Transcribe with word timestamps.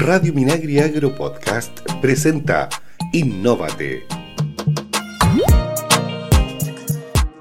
Radio 0.00 0.32
Minagri 0.32 0.80
Agro 0.80 1.14
Podcast 1.14 1.78
presenta 2.00 2.70
Innóvate. 3.12 4.06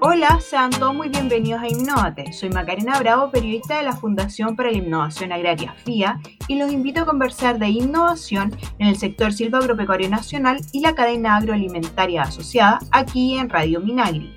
Hola, 0.01 0.41
sean 0.41 0.69
todos 0.69 0.93
muy 0.93 1.07
bienvenidos 1.07 1.61
a 1.61 1.69
Innóvate. 1.69 2.33
Soy 2.33 2.49
Macarena 2.49 2.99
Bravo, 2.99 3.31
periodista 3.31 3.77
de 3.77 3.83
la 3.83 3.93
Fundación 3.93 4.57
para 4.57 4.71
la 4.71 4.77
Innovación 4.77 5.31
Agraria 5.31 5.73
FIA, 5.85 6.19
y 6.49 6.57
los 6.57 6.69
invito 6.73 7.03
a 7.03 7.05
conversar 7.05 7.59
de 7.59 7.69
innovación 7.69 8.53
en 8.77 8.87
el 8.87 8.97
sector 8.97 9.31
silvagropecuario 9.31 10.09
nacional 10.09 10.59
y 10.73 10.81
la 10.81 10.93
cadena 10.95 11.37
agroalimentaria 11.37 12.23
asociada 12.23 12.79
aquí 12.91 13.37
en 13.37 13.49
Radio 13.49 13.79
Minagri. 13.79 14.35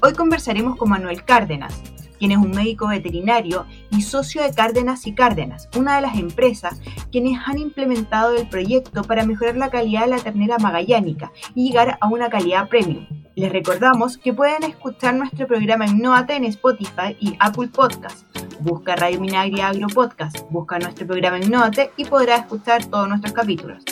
Hoy 0.00 0.14
conversaremos 0.14 0.78
con 0.78 0.88
Manuel 0.88 1.26
Cárdenas, 1.26 1.82
quien 2.20 2.38
un 2.38 2.50
médico 2.50 2.86
veterinario 2.86 3.66
y 3.90 4.02
socio 4.02 4.42
de 4.42 4.52
Cárdenas 4.52 5.06
y 5.06 5.14
Cárdenas, 5.14 5.68
una 5.76 5.96
de 5.96 6.02
las 6.02 6.16
empresas 6.16 6.80
quienes 7.10 7.40
han 7.46 7.58
implementado 7.58 8.36
el 8.36 8.46
proyecto 8.46 9.02
para 9.02 9.24
mejorar 9.24 9.56
la 9.56 9.70
calidad 9.70 10.02
de 10.02 10.10
la 10.10 10.18
ternera 10.18 10.58
magallánica 10.58 11.32
y 11.54 11.68
llegar 11.68 11.98
a 12.00 12.06
una 12.08 12.28
calidad 12.28 12.68
premium. 12.68 13.06
Les 13.34 13.50
recordamos 13.50 14.18
que 14.18 14.34
pueden 14.34 14.64
escuchar 14.64 15.14
nuestro 15.14 15.46
programa 15.46 15.86
Innovate 15.86 16.36
en 16.36 16.44
Spotify 16.44 17.16
y 17.18 17.36
Apple 17.40 17.68
Podcast. 17.68 18.26
Busca 18.60 18.94
Radio 18.96 19.18
Minagri 19.18 19.62
Agro 19.62 19.86
Podcast, 19.88 20.38
busca 20.50 20.78
nuestro 20.78 21.06
programa 21.06 21.38
Innovate 21.38 21.90
y 21.96 22.04
podrá 22.04 22.36
escuchar 22.36 22.84
todos 22.84 23.08
nuestros 23.08 23.32
capítulos. 23.32 23.82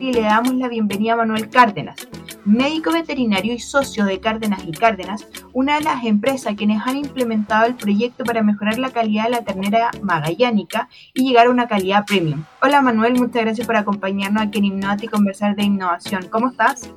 Y 0.00 0.12
le 0.12 0.22
damos 0.22 0.54
la 0.54 0.68
bienvenida 0.68 1.12
a 1.12 1.16
Manuel 1.16 1.48
Cárdenas, 1.48 1.96
médico 2.46 2.92
veterinario 2.92 3.52
y 3.52 3.58
socio 3.58 4.04
de 4.04 4.20
Cárdenas 4.20 4.64
y 4.64 4.72
Cárdenas, 4.72 5.26
una 5.52 5.76
de 5.76 5.84
las 5.84 6.04
empresas 6.04 6.54
quienes 6.56 6.80
han 6.86 6.96
implementado 6.96 7.66
el 7.66 7.74
proyecto 7.74 8.24
para 8.24 8.42
mejorar 8.42 8.78
la 8.78 8.90
calidad 8.90 9.24
de 9.24 9.30
la 9.30 9.44
ternera 9.44 9.90
magallánica 10.00 10.88
y 11.12 11.26
llegar 11.26 11.48
a 11.48 11.50
una 11.50 11.66
calidad 11.66 12.04
premium. 12.06 12.44
Hola 12.62 12.80
Manuel, 12.80 13.14
muchas 13.14 13.42
gracias 13.42 13.66
por 13.66 13.76
acompañarnos 13.76 14.42
aquí 14.42 14.58
en 14.58 14.66
Innovate 14.66 15.06
y 15.06 15.08
conversar 15.08 15.56
de 15.56 15.64
innovación. 15.64 16.28
¿Cómo 16.30 16.50
estás? 16.50 16.90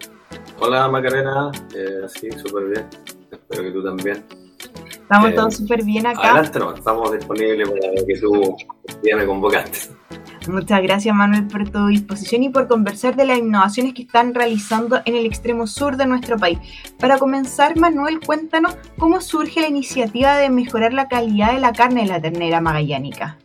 Hola 0.60 0.88
Macarena, 0.88 1.52
eh, 1.76 2.06
sí, 2.08 2.30
súper 2.32 2.66
bien. 2.66 2.86
Espero 3.32 3.64
que 3.64 3.72
tú 3.72 3.84
también. 3.84 4.39
Estamos 4.76 5.34
todos 5.34 5.56
súper 5.56 5.84
bien 5.84 6.06
acá. 6.06 6.34
Adelante, 6.34 6.60
no, 6.60 6.74
estamos 6.76 7.12
disponibles 7.12 7.68
para 7.68 8.06
que 8.06 8.20
tú 8.20 8.56
ya 9.04 9.16
me 9.16 9.26
convocaste. 9.26 9.90
Muchas 10.48 10.82
gracias 10.82 11.16
Manuel 11.16 11.48
por 11.48 11.70
tu 11.70 11.88
disposición 11.88 12.44
y 12.44 12.50
por 12.50 12.68
conversar 12.68 13.16
de 13.16 13.26
las 13.26 13.38
innovaciones 13.38 13.94
que 13.94 14.04
están 14.04 14.34
realizando 14.34 15.02
en 15.06 15.16
el 15.16 15.26
extremo 15.26 15.68
sur 15.68 15.98
de 15.98 16.06
nuestro 16.06 16.38
país. 16.38 16.60
Para 17.00 17.18
comenzar, 17.18 17.78
Manuel, 17.78 18.20
cuéntanos 18.20 18.76
cómo 18.98 19.22
surge 19.22 19.62
la 19.62 19.68
iniciativa 19.68 20.38
de 20.38 20.50
mejorar 20.50 20.94
la 20.94 21.08
calidad 21.08 21.54
de 21.54 21.60
la 21.60 21.74
carne 21.74 22.02
de 22.02 22.08
la 22.08 22.22
ternera 22.22 22.62
magallánica. 22.62 23.38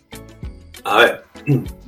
A 0.84 0.98
ver, 0.98 1.24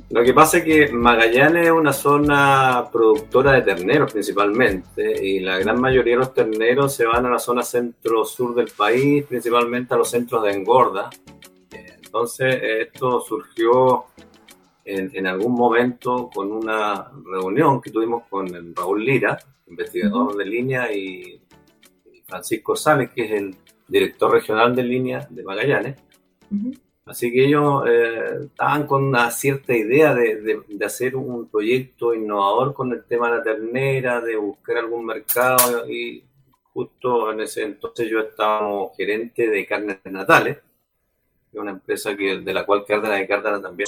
lo 0.09 0.23
que 0.23 0.33
pasa 0.33 0.59
es 0.59 0.63
que 0.63 0.91
Magallanes 0.91 1.65
es 1.65 1.71
una 1.71 1.91
zona 1.91 2.87
productora 2.91 3.53
de 3.53 3.61
terneros 3.61 4.13
principalmente 4.13 5.25
y 5.25 5.41
la 5.41 5.59
gran 5.59 5.81
mayoría 5.81 6.13
de 6.13 6.19
los 6.19 6.33
terneros 6.33 6.95
se 6.95 7.05
van 7.05 7.25
a 7.25 7.29
la 7.29 7.39
zona 7.39 7.61
centro-sur 7.61 8.55
del 8.55 8.69
país, 8.69 9.25
principalmente 9.25 9.93
a 9.93 9.97
los 9.97 10.09
centros 10.09 10.43
de 10.43 10.51
engorda. 10.51 11.09
Entonces 11.71 12.57
esto 12.61 13.19
surgió 13.19 14.05
en, 14.85 15.27
algún 15.27 15.53
momento 15.53 16.29
con 16.33 16.53
una 16.53 17.11
reunión 17.25 17.81
que 17.81 17.91
tuvimos 17.91 18.23
con 18.29 18.73
Raúl 18.73 19.03
Lira, 19.03 19.37
investigador 19.67 20.37
de 20.37 20.45
línea, 20.45 20.93
y, 20.93 21.41
Francisco 22.25 22.75
Sales, 22.75 23.09
que 23.11 23.25
es 23.25 23.31
el 23.31 23.55
director 23.87 24.31
regional 24.31 24.75
de 24.75 24.83
línea 24.83 25.27
de 25.29 25.43
Magallanes. 25.43 25.95
Así 27.07 27.31
que 27.31 27.45
ellos 27.45 27.83
eh, 27.87 28.39
estaban 28.45 28.85
con 28.85 29.03
una 29.05 29.31
cierta 29.31 29.73
idea 29.73 30.13
de, 30.13 30.63
de, 30.67 30.85
hacer 30.85 31.15
un 31.15 31.47
proyecto 31.47 32.13
innovador 32.13 32.73
con 32.73 32.91
el 32.91 33.05
tema 33.05 33.31
de 33.31 33.37
la 33.37 33.43
ternera, 33.43 34.19
de 34.21 34.35
buscar 34.35 34.77
algún 34.77 35.05
mercado 35.05 35.89
y 35.89 36.23
justo 36.73 37.31
en 37.31 37.41
ese 37.41 37.63
entonces 37.63 38.09
yo 38.09 38.19
estaba 38.19 38.89
gerente 38.95 39.49
de 39.49 39.65
carnes 39.65 39.99
natales, 40.05 40.57
que 40.57 41.57
es 41.57 41.61
una 41.61 41.71
empresa 41.71 42.15
que, 42.15 42.39
de 42.39 42.53
la 42.53 42.65
cual 42.65 42.85
Cárdenas 42.85 43.19
de 43.19 43.27
Cárdenas 43.27 43.61
también 43.61 43.87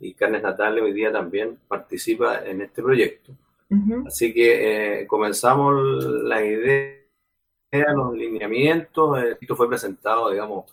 y 0.00 0.14
Carnes 0.14 0.42
Natales 0.42 0.82
hoy 0.82 0.92
día 0.92 1.12
también 1.12 1.58
participa 1.68 2.44
en 2.44 2.60
este 2.62 2.82
proyecto. 2.82 3.32
Así 4.06 4.34
que 4.34 5.00
eh, 5.00 5.06
comenzamos 5.06 6.04
la 6.24 6.44
idea, 6.44 6.98
los 7.94 8.14
lineamientos, 8.14 9.22
eh, 9.22 9.38
esto 9.40 9.56
fue 9.56 9.68
presentado, 9.68 10.30
digamos, 10.30 10.66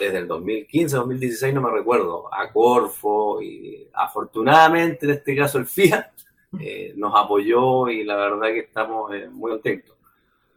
desde 0.00 0.18
el 0.18 0.26
2015, 0.26 0.96
2016, 0.96 1.54
no 1.54 1.62
me 1.62 1.70
recuerdo, 1.70 2.32
a 2.32 2.52
Corfo 2.52 3.40
y 3.40 3.88
afortunadamente 3.92 5.06
en 5.06 5.12
este 5.12 5.36
caso 5.36 5.58
el 5.58 5.66
FIA 5.66 6.12
nos 6.96 7.12
apoyó 7.14 7.88
y 7.88 8.02
la 8.04 8.16
verdad 8.16 8.48
que 8.48 8.60
estamos 8.60 9.12
muy 9.30 9.52
contentos. 9.52 9.96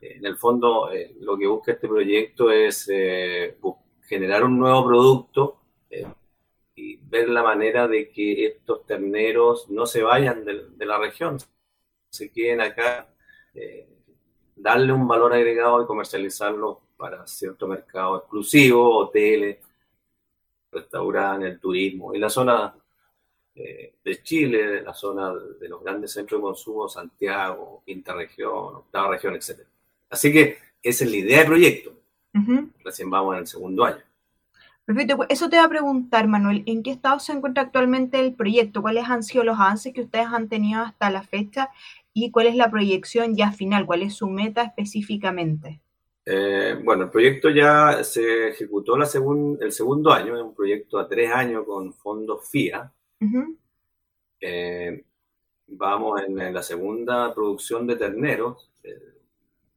En 0.02 0.26
el 0.26 0.36
fondo, 0.38 0.90
lo 1.22 1.38
que 1.38 1.48
busca 1.48 1.74
este 1.74 1.88
proyecto 1.88 2.52
es 2.52 2.90
generar 4.08 4.44
un 4.44 4.60
nuevo 4.60 4.86
producto 4.86 5.60
y 6.76 6.98
ver 6.98 7.30
la 7.30 7.44
manera 7.44 7.88
de 7.88 8.10
que 8.10 8.46
estos 8.46 8.86
terneros 8.86 9.70
no 9.70 9.86
se 9.86 10.02
vayan 10.02 10.44
de, 10.44 10.86
la 10.86 10.98
región, 10.98 11.38
se 12.10 12.32
queden 12.32 12.62
acá, 12.62 13.14
eh, 13.54 13.88
darle 14.56 14.94
un 14.94 15.08
valor 15.08 15.34
agregado 15.34 15.84
y 15.84 15.86
comercializarlo 15.86 16.82
para 17.04 17.28
cierto 17.28 17.68
mercado 17.68 18.20
exclusivo, 18.20 18.96
hoteles, 18.96 19.58
restaurantes, 20.72 21.52
el 21.52 21.60
turismo 21.60 22.16
y 22.16 22.18
la 22.18 22.30
zona 22.30 22.74
eh, 23.54 23.96
de 24.02 24.24
Chile, 24.24 24.82
la 24.82 24.94
zona 24.94 25.34
de 25.34 25.68
los 25.68 25.84
grandes 25.84 26.14
centros 26.14 26.40
de 26.40 26.44
consumo, 26.44 26.88
Santiago, 26.88 27.84
quinta 27.86 28.14
región, 28.14 28.76
octava 28.78 29.10
región, 29.10 29.36
etc. 29.36 29.68
Así 30.10 30.32
que 30.32 30.58
esa 30.82 31.04
es 31.04 31.12
la 31.12 31.18
idea 31.18 31.38
del 31.40 31.48
proyecto. 31.48 31.94
Recién 32.86 33.10
vamos 33.10 33.34
en 33.34 33.40
el 33.42 33.48
segundo 33.48 33.84
año. 33.84 34.02
Perfecto, 34.86 35.18
pues 35.18 35.30
eso 35.30 35.50
te 35.50 35.58
va 35.58 35.66
a 35.66 35.70
preguntar, 35.70 36.30
Manuel, 36.30 36.64
¿en 36.68 36.84
qué 36.84 36.92
estado 36.92 37.20
se 37.20 37.34
encuentra 37.34 37.64
actualmente 37.64 38.22
el 38.22 38.34
proyecto? 38.34 38.82
¿Cuáles 38.82 39.10
han 39.10 39.24
sido 39.24 39.44
los 39.44 39.60
avances 39.60 39.94
que 39.94 40.04
ustedes 40.04 40.28
han 40.28 40.48
tenido 40.48 40.82
hasta 40.82 41.10
la 41.10 41.24
fecha? 41.24 41.70
¿Y 42.14 42.32
cuál 42.32 42.48
es 42.48 42.56
la 42.56 42.72
proyección 42.72 43.36
ya 43.36 43.52
final? 43.52 43.86
¿Cuál 43.86 44.04
es 44.04 44.16
su 44.16 44.30
meta 44.30 44.64
específicamente? 44.64 45.83
Eh, 46.26 46.80
bueno, 46.82 47.06
el 47.06 47.10
proyecto 47.10 47.50
ya 47.50 48.04
se 48.04 48.50
ejecutó 48.50 48.98
la 48.98 49.06
el 49.06 49.72
segundo 49.72 50.12
año, 50.12 50.38
es 50.38 50.44
un 50.44 50.56
proyecto 50.56 50.98
a 50.98 51.08
tres 51.08 51.32
años 51.32 51.66
con 51.66 51.94
fondos 51.94 52.50
FIA. 52.50 52.92
Eh, 54.40 55.06
vamos 55.68 56.22
en, 56.22 56.54
la 56.54 56.62
segunda 56.62 57.34
producción 57.34 57.88
de 57.88 57.96
terneros, 57.96 58.72
eh, 58.84 59.20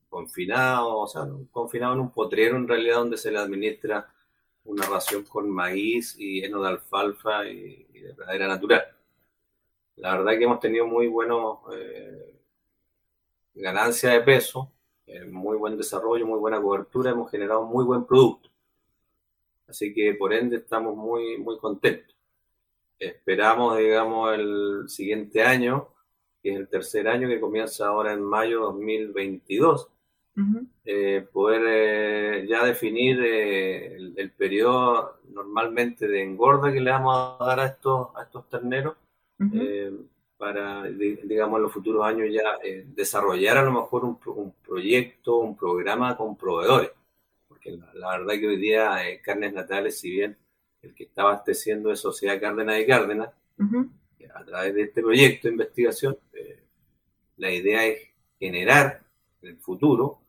confinados, 0.09 0.93
o 0.95 1.07
sea, 1.07 1.29
confinado 1.51 1.95
en 1.95 2.01
un 2.01 2.13
potrero 2.13 2.57
en 2.57 2.69
realidad 2.69 2.97
donde 2.97 3.17
se 3.17 3.31
le 3.31 3.39
administra 3.39 4.13
una 4.65 4.87
ración 4.87 5.25
con 5.25 5.49
maíz 5.51 6.17
y 6.19 6.45
heno 6.45 6.63
de 6.63 6.69
alfalfa 6.69 7.47
y, 7.49 7.85
de 7.93 8.15
pradera 8.15 8.49
natural. 8.49 8.85
La 9.97 10.17
verdad 10.17 10.39
que 10.39 10.45
hemos 10.45 10.61
tenido 10.61 10.87
muy 10.87 11.07
buenos 11.07 11.59
eh, 11.75 12.35
ganancias 13.55 14.13
de 14.13 14.21
peso, 14.21 14.73
muy 15.31 15.57
buen 15.57 15.77
desarrollo, 15.77 16.27
muy 16.27 16.39
buena 16.39 16.61
cobertura, 16.61 17.11
hemos 17.11 17.31
generado 17.31 17.65
muy 17.65 17.85
buen 17.85 18.05
producto. 18.05 18.51
Así 19.69 19.93
que 19.93 20.15
por 20.15 20.33
ende 20.33 20.57
estamos 20.57 20.97
muy, 20.97 21.39
muy 21.39 21.59
contentos. 21.59 22.15
Esperamos, 22.99 23.79
digamos, 23.79 24.35
el 24.35 24.85
siguiente 24.89 25.43
año, 25.43 25.89
que 26.43 26.53
es 26.53 26.57
el 26.57 26.69
tercer 26.69 27.09
año 27.09 27.29
que 27.29 27.41
comienza 27.41 27.89
ahora 27.89 28.13
en 28.13 28.23
mayo 28.23 28.59
de 28.59 28.65
2022, 28.67 29.91
eh, 30.85 31.27
poder 31.33 31.63
eh, 31.67 32.47
ya 32.47 32.63
definir 32.63 33.19
eh, 33.23 33.97
el, 33.97 34.31
periodo 34.33 35.19
normalmente 35.31 36.07
de 36.07 36.23
engorda 36.23 36.71
que 36.71 36.81
le 36.81 36.91
vamos 36.91 37.41
a 37.41 37.45
dar 37.45 37.61
a 37.61 37.67
estos, 37.67 38.09
a 38.15 38.25
estos 38.25 38.47
terneros 38.51 38.97
para, 40.37 40.85
digamos, 40.85 41.57
en 41.57 41.63
los 41.63 41.73
futuros 41.73 42.05
años 42.05 42.29
ya 42.31 42.59
desarrollar 42.87 43.59
a 43.59 43.63
lo 43.63 43.73
mejor 43.73 44.05
un, 44.05 44.53
proyecto, 44.65 45.37
un 45.37 45.57
programa 45.57 46.17
con 46.17 46.37
proveedores. 46.37 46.91
Porque 47.49 47.79
la, 47.95 48.19
verdad 48.19 48.35
que 48.35 48.49
hoy 48.49 48.57
día 48.57 48.99
Carnes 49.23 49.53
Natales, 49.53 49.99
si 49.99 50.11
bien 50.11 50.37
el 50.83 50.95
que 50.95 51.05
está 51.05 51.23
abasteciendo 51.23 51.91
es 51.91 52.01
Sociedad 52.01 52.41
Cárdenas 52.41 52.77
de 52.77 52.87
Cárdenas, 52.87 53.31
a 54.35 54.45
través 54.45 54.75
de 54.75 54.83
este 54.83 55.03
proyecto 55.03 55.49
de 55.49 55.53
investigación, 55.53 56.19
la 57.39 57.51
idea 57.51 57.87
es 57.87 58.01
generar 58.39 59.03
en 59.43 59.49
el 59.51 59.59
futuro 59.59 60.21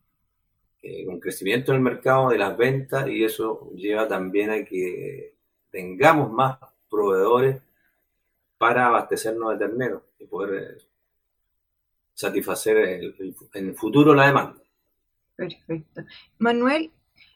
eh, 0.81 1.07
un 1.07 1.19
crecimiento 1.19 1.71
en 1.71 1.77
el 1.77 1.83
mercado 1.83 2.29
de 2.29 2.37
las 2.37 2.55
ventas 2.55 3.07
y 3.07 3.23
eso 3.23 3.71
lleva 3.75 4.07
también 4.07 4.51
a 4.51 4.63
que 4.63 5.33
tengamos 5.69 6.31
más 6.31 6.57
proveedores 6.89 7.61
para 8.57 8.87
abastecernos 8.87 9.51
de 9.51 9.67
terneros 9.67 10.03
y 10.19 10.25
poder 10.25 10.63
eh, 10.63 10.77
satisfacer 12.13 12.77
en 13.53 13.67
el 13.67 13.75
futuro 13.75 14.13
la 14.13 14.27
demanda. 14.27 14.55
Perfecto. 15.35 16.03
Manuel, 16.39 16.91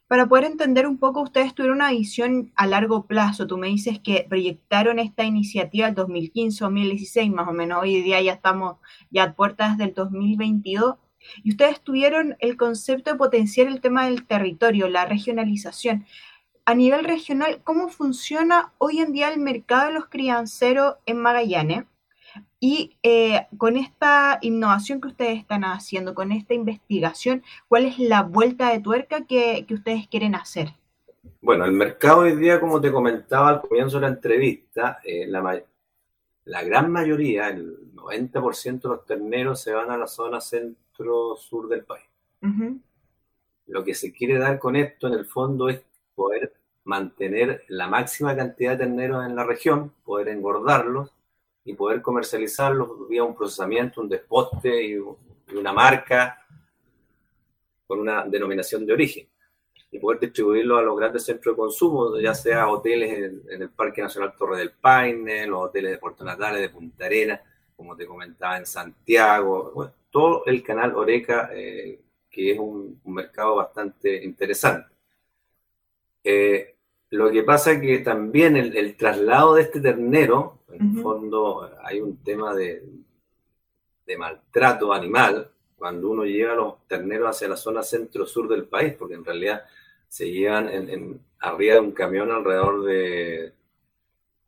Para 0.07 0.25
poder 0.27 0.43
entender 0.43 0.87
un 0.87 0.97
poco, 0.97 1.21
ustedes 1.21 1.55
tuvieron 1.55 1.77
una 1.77 1.91
visión 1.91 2.51
a 2.57 2.67
largo 2.67 3.05
plazo. 3.05 3.47
Tú 3.47 3.57
me 3.57 3.67
dices 3.67 3.97
que 4.03 4.25
proyectaron 4.27 4.99
esta 4.99 5.23
iniciativa 5.23 5.87
el 5.87 5.95
2015, 5.95 6.65
2016 6.65 7.31
más 7.31 7.47
o 7.47 7.53
menos. 7.53 7.81
Hoy 7.81 8.01
día 8.01 8.21
ya 8.21 8.33
estamos 8.33 8.75
ya 9.09 9.23
a 9.23 9.33
puertas 9.35 9.77
del 9.77 9.93
2022. 9.93 10.95
Y 11.43 11.51
ustedes 11.51 11.79
tuvieron 11.79 12.35
el 12.39 12.57
concepto 12.57 13.11
de 13.11 13.17
potenciar 13.17 13.67
el 13.67 13.79
tema 13.79 14.05
del 14.05 14.25
territorio, 14.25 14.89
la 14.89 15.05
regionalización. 15.05 16.05
A 16.71 16.73
nivel 16.73 17.03
regional, 17.03 17.59
¿cómo 17.65 17.89
funciona 17.89 18.71
hoy 18.77 18.99
en 18.99 19.11
día 19.11 19.27
el 19.27 19.41
mercado 19.41 19.87
de 19.87 19.93
los 19.93 20.05
crianceros 20.05 20.95
en 21.05 21.17
Magallanes? 21.17 21.83
Y 22.61 22.95
eh, 23.03 23.45
con 23.57 23.75
esta 23.75 24.39
innovación 24.39 25.01
que 25.01 25.09
ustedes 25.09 25.37
están 25.37 25.65
haciendo, 25.65 26.15
con 26.15 26.31
esta 26.31 26.53
investigación, 26.53 27.43
¿cuál 27.67 27.87
es 27.87 27.99
la 27.99 28.23
vuelta 28.23 28.71
de 28.71 28.79
tuerca 28.79 29.25
que, 29.25 29.65
ustedes 29.69 30.07
quieren 30.07 30.33
hacer? 30.33 30.69
Bueno, 31.41 31.65
el 31.65 31.73
mercado 31.73 32.19
hoy 32.19 32.37
día, 32.37 32.61
como 32.61 32.79
te 32.79 32.89
comentaba 32.89 33.49
al 33.49 33.61
comienzo 33.63 33.97
de 33.97 34.03
la 34.03 34.13
entrevista, 34.13 34.99
eh, 35.03 35.27
la, 35.27 35.61
la, 36.45 36.63
gran 36.63 36.89
mayoría, 36.89 37.49
el 37.49 37.93
90% 37.95 38.81
de 38.81 38.87
los 38.87 39.05
terneros 39.05 39.61
se 39.61 39.73
van 39.73 39.91
a 39.91 39.97
la 39.97 40.07
zona 40.07 40.39
centro-sur 40.39 41.67
del 41.67 41.83
país. 41.83 42.05
Lo 43.67 43.83
que 43.83 43.93
se 43.93 44.13
quiere 44.13 44.39
dar 44.39 44.57
con 44.57 44.77
esto, 44.77 45.07
en 45.07 45.15
el 45.15 45.25
fondo, 45.25 45.67
es 45.67 45.83
poder 46.15 46.60
mantener 46.83 47.63
la 47.67 47.87
máxima 47.87 48.35
cantidad 48.35 48.71
de 48.71 48.85
terneros 48.85 49.25
en 49.25 49.35
la 49.35 49.43
región, 49.43 49.93
poder 50.03 50.29
engordarlos 50.29 51.11
y 51.63 51.73
poder 51.73 52.01
comercializarlos 52.01 53.07
vía 53.07 53.23
un 53.23 53.35
procesamiento, 53.35 54.01
un 54.01 54.09
desposte 54.09 54.83
y, 54.83 54.99
una 55.53 55.73
marca 55.73 56.45
con 57.85 57.99
una 57.99 58.23
denominación 58.25 58.85
de 58.85 58.93
origen 58.93 59.27
y 59.91 59.99
poder 59.99 60.21
distribuirlo 60.21 60.77
a 60.77 60.81
los 60.81 60.97
grandes 60.97 61.25
centros 61.25 61.53
de 61.53 61.57
consumo, 61.57 62.17
ya 62.17 62.33
sea 62.33 62.69
hoteles 62.69 63.43
en, 63.49 63.61
el 63.61 63.69
Parque 63.69 64.01
Nacional 64.01 64.33
Torre 64.37 64.59
del 64.59 64.71
Paine, 64.71 65.45
los 65.45 65.63
hoteles 65.63 65.91
de 65.91 65.97
Puerto 65.97 66.23
Natales, 66.23 66.61
de 66.61 66.69
Punta 66.69 67.05
Arenas, 67.05 67.41
como 67.75 67.97
te 67.97 68.05
comentaba, 68.05 68.57
en 68.57 68.65
Santiago, 68.65 69.91
todo 70.09 70.45
el 70.45 70.63
canal 70.63 70.95
Oreca, 70.95 71.49
eh, 71.53 71.99
que 72.29 72.51
es 72.51 72.59
un, 72.59 73.01
mercado 73.05 73.55
bastante 73.55 74.23
interesante. 74.23 74.89
Eh, 76.23 76.70
lo 77.11 77.29
que 77.29 77.43
pasa 77.43 77.73
es 77.73 77.81
que 77.81 77.99
también 77.99 78.55
el, 78.55 78.95
traslado 78.95 79.55
de 79.55 79.63
este 79.63 79.81
ternero, 79.81 80.59
en 80.69 80.95
el 80.95 81.03
fondo 81.03 81.69
hay 81.83 81.99
un 81.99 82.23
tema 82.23 82.55
de, 82.55 82.83
maltrato 84.17 84.91
animal 84.91 85.49
cuando 85.77 86.09
uno 86.09 86.25
lleva 86.25 86.53
los 86.53 86.85
terneros 86.85 87.29
hacia 87.29 87.47
la 87.47 87.55
zona 87.55 87.81
centro-sur 87.81 88.49
del 88.49 88.65
país, 88.65 88.93
porque 88.99 89.15
en 89.15 89.23
realidad 89.23 89.63
se 90.07 90.29
llevan 90.29 90.67
en, 90.67 91.21
arriba 91.39 91.75
de 91.75 91.79
un 91.79 91.91
camión 91.93 92.29
alrededor 92.29 92.83
de, 92.83 93.53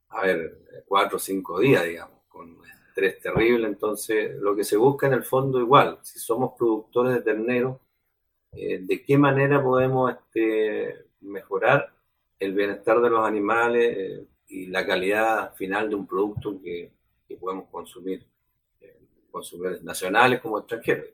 a 0.10 0.22
ver, 0.22 0.84
cuatro 0.86 1.16
o 1.16 1.20
cinco 1.20 1.60
días, 1.60 1.86
digamos, 1.86 2.20
con 2.28 2.58
estrés 2.66 3.22
terrible. 3.22 3.68
Entonces, 3.68 4.36
lo 4.38 4.54
que 4.54 4.66
se 4.66 4.76
busca 4.76 5.08
en 5.08 5.14
el 5.14 5.24
fondo 5.24 5.60
igual, 5.60 6.00
si 6.02 6.20
somos 6.20 6.54
productores 6.58 7.14
de 7.14 7.22
ternero, 7.22 7.80
eh, 8.52 8.80
de 8.82 9.04
qué 9.04 9.18
manera 9.18 9.64
podemos 9.64 10.12
este, 10.12 11.06
mejorar 11.22 11.93
el 12.44 12.54
bienestar 12.54 13.02
de 13.02 13.10
los 13.10 13.26
animales 13.26 13.98
eh, 13.98 14.28
y 14.48 14.68
la 14.68 14.86
calidad 14.86 15.54
final 15.56 15.90
de 15.90 15.96
un 15.96 16.08
producto 16.08 16.62
que, 16.62 16.92
podemos 17.40 17.68
consumir, 17.72 18.24
eh, 18.80 19.00
consumidores 19.32 19.82
nacionales 19.84 20.40
como 20.40 20.60
extranjeros. 20.60 21.08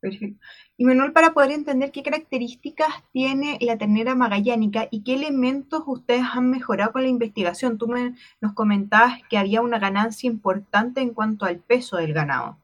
Perfecto. 0.00 0.40
Y 0.76 0.84
Manuel, 0.84 1.12
para 1.12 1.34
poder 1.34 1.50
entender 1.50 1.90
qué 1.90 2.02
características 2.02 2.88
tiene 3.12 3.58
la 3.60 3.76
ternera 3.76 4.14
magallánica 4.14 4.88
y 4.90 5.02
qué 5.02 5.14
elementos 5.14 5.82
ustedes 5.86 6.22
han 6.32 6.50
mejorado 6.50 6.92
con 6.92 7.02
la 7.02 7.08
investigación. 7.08 7.76
Tú 7.76 7.88
me, 7.88 8.14
nos 8.40 8.54
comentabas 8.54 9.20
que 9.28 9.36
había 9.36 9.60
una 9.60 9.78
ganancia 9.78 10.28
importante 10.28 11.00
en 11.00 11.10
cuanto 11.12 11.44
al 11.44 11.58
peso 11.58 11.96
del 11.96 12.14
ganado. 12.14 12.58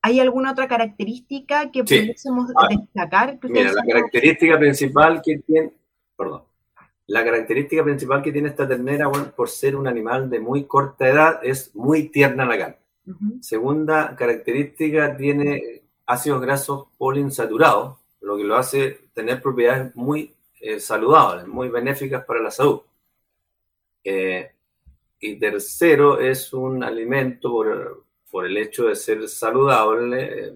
¿Hay 0.00 0.20
alguna 0.20 0.52
otra 0.52 0.68
característica 0.68 1.70
que 1.70 1.82
pudiésemos 1.82 2.50
ah, 2.56 2.68
destacar? 2.70 3.38
mira, 3.42 3.72
la 3.72 3.84
característica 3.84 4.58
principal 4.58 5.20
que 5.22 5.38
tiene, 5.40 5.72
perdón, 6.16 6.44
la 7.10 7.24
característica 7.24 7.82
principal 7.82 8.22
que 8.22 8.30
tiene 8.30 8.50
esta 8.50 8.68
ternera, 8.68 9.10
por 9.10 9.48
ser 9.48 9.74
un 9.74 9.88
animal 9.88 10.30
de 10.30 10.38
muy 10.38 10.62
corta 10.62 11.08
edad, 11.08 11.40
es 11.42 11.74
muy 11.74 12.04
tierna 12.08 12.46
la 12.46 12.56
carne. 12.56 12.76
Segunda 13.40 14.14
característica, 14.14 15.16
tiene 15.16 15.82
ácidos 16.06 16.40
grasos 16.40 16.86
poliinsaturados, 16.96 17.98
lo 18.20 18.36
que 18.36 18.44
lo 18.44 18.54
hace 18.54 19.08
tener 19.12 19.42
propiedades 19.42 19.96
muy 19.96 20.32
eh, 20.60 20.78
saludables, 20.78 21.48
muy 21.48 21.68
benéficas 21.68 22.24
para 22.24 22.40
la 22.40 22.52
salud. 22.52 22.82
Eh, 24.04 24.52
y 25.18 25.36
tercero, 25.36 26.20
es 26.20 26.52
un 26.52 26.84
alimento 26.84 27.50
por, 28.30 28.46
el 28.46 28.56
hecho 28.56 28.84
de 28.84 28.94
ser 28.94 29.28
saludable. 29.28 30.46
Eh, 30.46 30.52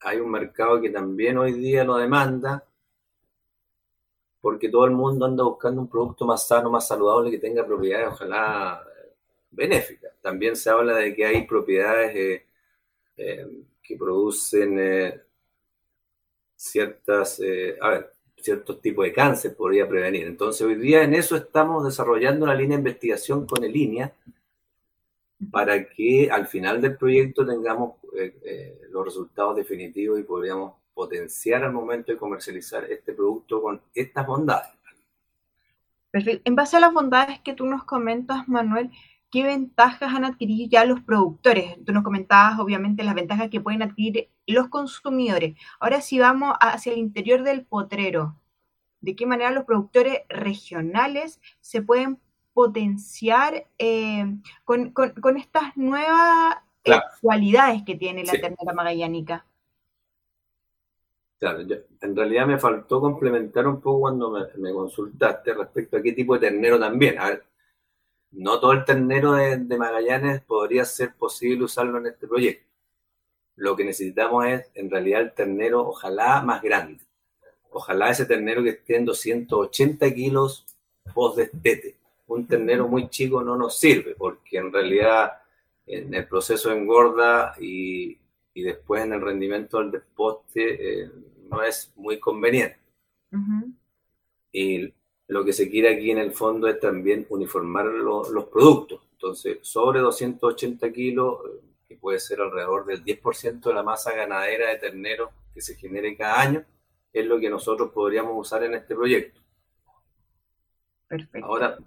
hay 0.00 0.20
un 0.20 0.30
mercado 0.30 0.80
que 0.80 0.88
también 0.88 1.36
hoy 1.36 1.52
día 1.52 1.84
lo 1.84 1.98
demanda 1.98 2.64
porque 4.46 4.68
todo 4.68 4.84
el 4.84 4.92
mundo 4.92 5.26
anda 5.26 5.42
buscando 5.42 5.80
un 5.80 5.88
producto 5.88 6.24
más 6.24 6.46
sano, 6.46 6.70
más 6.70 6.86
saludable, 6.86 7.32
que 7.32 7.38
tenga 7.38 7.66
propiedades, 7.66 8.12
ojalá, 8.12 8.80
benéficas. 9.50 10.12
También 10.22 10.54
se 10.54 10.70
habla 10.70 10.94
de 10.94 11.16
que 11.16 11.26
hay 11.26 11.44
propiedades 11.48 12.14
eh, 12.14 12.46
eh, 13.16 13.44
que 13.82 13.96
producen 13.96 14.78
eh, 14.78 15.20
ciertas, 16.54 17.40
a 17.80 17.88
ver, 17.90 18.12
ciertos 18.36 18.80
tipos 18.80 19.04
de 19.06 19.12
cáncer 19.12 19.56
podría 19.56 19.88
prevenir. 19.88 20.28
Entonces, 20.28 20.64
hoy 20.64 20.76
día 20.76 21.02
en 21.02 21.14
eso 21.14 21.34
estamos 21.34 21.84
desarrollando 21.84 22.44
una 22.44 22.54
línea 22.54 22.76
de 22.76 22.82
investigación 22.82 23.46
con 23.46 23.64
el 23.64 23.76
INEA 23.76 24.14
para 25.50 25.88
que 25.88 26.30
al 26.30 26.46
final 26.46 26.80
del 26.80 26.96
proyecto 26.96 27.44
tengamos 27.44 27.94
los 28.90 29.04
resultados 29.04 29.56
definitivos 29.56 30.20
y 30.20 30.22
podríamos 30.22 30.85
potenciar 30.96 31.62
al 31.62 31.74
momento 31.74 32.10
de 32.10 32.16
comercializar 32.16 32.84
este 32.84 33.12
producto 33.12 33.60
con 33.60 33.82
estas 33.94 34.26
bondades. 34.26 34.70
Perfecto. 36.10 36.40
En 36.46 36.56
base 36.56 36.78
a 36.78 36.80
las 36.80 36.94
bondades 36.94 37.38
que 37.40 37.52
tú 37.52 37.66
nos 37.66 37.84
comentas, 37.84 38.48
Manuel, 38.48 38.90
¿qué 39.30 39.42
ventajas 39.42 40.14
han 40.14 40.24
adquirido 40.24 40.70
ya 40.70 40.86
los 40.86 41.02
productores? 41.02 41.76
Tú 41.84 41.92
nos 41.92 42.02
comentabas, 42.02 42.58
obviamente, 42.58 43.04
las 43.04 43.14
ventajas 43.14 43.50
que 43.50 43.60
pueden 43.60 43.82
adquirir 43.82 44.30
los 44.46 44.68
consumidores. 44.68 45.54
Ahora, 45.80 46.00
si 46.00 46.18
vamos 46.18 46.56
hacia 46.62 46.92
el 46.94 46.98
interior 46.98 47.42
del 47.42 47.66
potrero, 47.66 48.40
¿de 49.02 49.14
qué 49.14 49.26
manera 49.26 49.50
los 49.50 49.64
productores 49.64 50.20
regionales 50.30 51.42
se 51.60 51.82
pueden 51.82 52.18
potenciar 52.54 53.66
eh, 53.78 54.24
con, 54.64 54.94
estas 55.36 55.76
nuevas 55.76 56.56
cualidades 57.20 57.82
que 57.82 57.96
tiene 57.96 58.24
la 58.24 58.32
ternera 58.32 58.72
magallánica? 58.74 59.44
Claro, 61.38 61.60
en 62.00 62.16
realidad 62.16 62.46
me 62.46 62.58
faltó 62.58 62.98
complementar 63.00 63.66
un 63.66 63.80
poco 63.80 64.00
cuando 64.00 64.30
me, 64.56 64.72
consultaste 64.72 65.52
respecto 65.52 65.98
a 65.98 66.02
qué 66.02 66.12
tipo 66.12 66.34
de 66.34 66.48
ternero 66.48 66.80
también. 66.80 67.18
A 67.18 67.28
ver, 67.28 67.44
no 68.32 68.58
todo 68.58 68.72
el 68.72 68.84
ternero 68.84 69.34
de, 69.34 69.58
Magallanes 69.76 70.40
podría 70.42 70.84
ser 70.86 71.14
posible 71.14 71.64
usarlo 71.64 71.98
en 71.98 72.06
este 72.06 72.26
proyecto. 72.26 72.66
Lo 73.56 73.76
que 73.76 73.84
necesitamos 73.84 74.46
es, 74.46 74.70
en 74.74 74.90
realidad, 74.90 75.20
el 75.22 75.32
ternero, 75.34 75.86
ojalá 75.88 76.40
más 76.42 76.62
grande. 76.62 77.04
Ojalá 77.70 78.10
ese 78.10 78.24
ternero 78.24 78.62
que 78.62 78.70
esté 78.70 78.96
en 78.96 79.04
280 79.04 80.14
kilos 80.14 80.66
post 81.14 81.36
destete. 81.36 81.96
Un 82.28 82.46
ternero 82.46 82.88
muy 82.88 83.08
chico 83.10 83.42
no 83.42 83.56
nos 83.56 83.78
sirve, 83.78 84.14
porque 84.16 84.56
en 84.56 84.72
realidad 84.72 85.32
en 85.86 86.12
el 86.14 86.26
proceso 86.26 86.72
engorda 86.72 87.54
y, 87.60 88.18
y 88.56 88.62
después 88.62 89.04
en 89.04 89.12
el 89.12 89.20
rendimiento 89.20 89.78
del 89.78 89.90
desposte 89.90 91.02
eh, 91.02 91.10
no 91.50 91.62
es 91.62 91.92
muy 91.94 92.18
conveniente. 92.18 92.78
Y 94.50 94.94
lo 95.28 95.44
que 95.44 95.52
se 95.52 95.68
quiere 95.68 95.90
aquí 95.94 96.10
en 96.10 96.16
el 96.16 96.32
fondo 96.32 96.66
es 96.66 96.80
también 96.80 97.26
uniformar 97.28 97.84
los 97.84 98.44
productos. 98.46 99.02
Entonces, 99.12 99.58
sobre 99.60 100.00
280 100.00 100.90
kilos, 100.90 101.40
eh, 101.44 101.60
que 101.86 101.96
puede 101.96 102.18
ser 102.18 102.40
alrededor 102.40 102.86
del 102.86 103.04
10% 103.04 103.68
de 103.68 103.74
la 103.74 103.82
masa 103.82 104.14
ganadera 104.14 104.70
de 104.70 104.78
ternero 104.78 105.32
que 105.52 105.60
se 105.60 105.74
genere 105.74 106.16
cada 106.16 106.40
año, 106.40 106.64
es 107.12 107.26
lo 107.26 107.38
que 107.38 107.50
nosotros 107.50 107.92
podríamos 107.92 108.32
usar 108.38 108.64
en 108.64 108.72
este 108.72 108.94
proyecto. 108.94 109.38
Perfecto. 111.06 111.46
Ahora, 111.46 111.78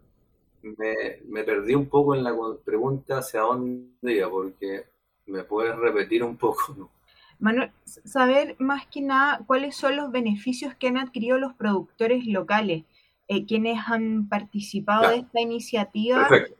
me, 0.61 1.19
me 1.25 1.43
perdí 1.43 1.73
un 1.73 1.89
poco 1.89 2.13
en 2.13 2.23
la 2.23 2.35
pregunta 2.63 3.17
hacia 3.17 3.39
dónde 3.41 4.13
iba, 4.13 4.29
porque 4.29 4.85
¿Me 5.29 5.43
puedes 5.43 5.75
repetir 5.75 6.23
un 6.23 6.35
poco? 6.37 6.89
Manuel, 7.39 7.71
saber 7.85 8.55
más 8.59 8.85
que 8.87 9.01
nada 9.01 9.41
cuáles 9.47 9.75
son 9.75 9.95
los 9.95 10.11
beneficios 10.11 10.75
que 10.75 10.87
han 10.87 10.97
adquirido 10.97 11.37
los 11.37 11.53
productores 11.53 12.25
locales, 12.25 12.83
eh, 13.29 13.45
quienes 13.45 13.79
han 13.87 14.27
participado 14.27 15.09
de 15.09 15.17
esta 15.17 15.39
iniciativa. 15.39 16.27
Perfecto. 16.27 16.59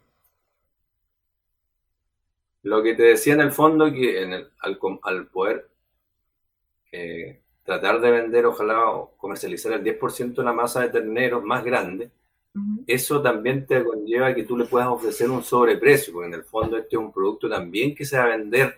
Lo 2.63 2.81
que 2.81 2.93
te 2.93 3.03
decía 3.03 3.33
en 3.33 3.41
el 3.41 3.51
fondo, 3.51 3.91
que 3.91 4.21
en 4.21 4.33
el, 4.33 4.49
al, 4.61 5.27
poder 5.27 5.69
eh, 6.91 7.41
tratar 7.63 7.99
de 7.99 8.11
vender, 8.11 8.45
ojalá 8.45 8.83
comercializar 9.17 9.73
el 9.73 9.83
10% 9.83 10.35
de 10.35 10.43
la 10.43 10.53
masa 10.53 10.81
de 10.81 10.89
terneros 10.89 11.43
más 11.43 11.63
grande, 11.63 12.11
eso 12.87 13.21
también 13.21 13.65
te 13.65 13.83
conlleva 13.83 14.33
que 14.33 14.43
tú 14.43 14.57
le 14.57 14.65
puedas 14.65 14.87
ofrecer 14.87 15.29
un 15.29 15.43
sobreprecio, 15.43 16.13
porque 16.13 16.27
en 16.27 16.33
el 16.33 16.43
fondo 16.43 16.77
este 16.77 16.95
es 16.95 17.01
un 17.01 17.11
producto 17.11 17.47
también 17.47 17.93
que 17.95 18.05
se 18.05 18.17
va 18.17 18.25
a 18.25 18.37
vender 18.37 18.77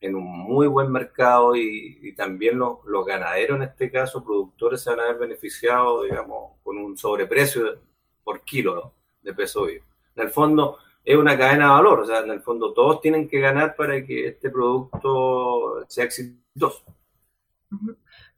en 0.00 0.16
un 0.16 0.24
muy 0.24 0.66
buen 0.66 0.90
mercado 0.90 1.54
y, 1.56 2.12
también 2.16 2.58
los, 2.58 2.78
ganaderos 3.06 3.56
en 3.56 3.62
este 3.62 3.90
caso, 3.90 4.22
productores, 4.22 4.80
se 4.80 4.90
van 4.90 5.00
a 5.00 5.04
ver 5.04 5.18
beneficiados, 5.18 6.04
digamos, 6.04 6.52
con 6.62 6.76
un 6.76 6.96
sobreprecio 6.96 7.78
por 8.24 8.42
kilo 8.42 8.92
de 9.22 9.32
peso 9.32 9.66
vivo. 9.66 9.84
En 10.16 10.24
el 10.24 10.30
fondo 10.30 10.78
es 11.04 11.16
una 11.16 11.38
cadena 11.38 11.66
de 11.66 11.70
valor, 11.70 12.00
o 12.00 12.06
sea, 12.06 12.20
en 12.20 12.30
el 12.30 12.40
fondo 12.40 12.72
todos 12.72 13.00
tienen 13.00 13.28
que 13.28 13.40
ganar 13.40 13.76
para 13.76 14.04
que 14.04 14.28
este 14.28 14.50
producto 14.50 15.84
sea 15.88 16.04
exitoso. 16.04 16.84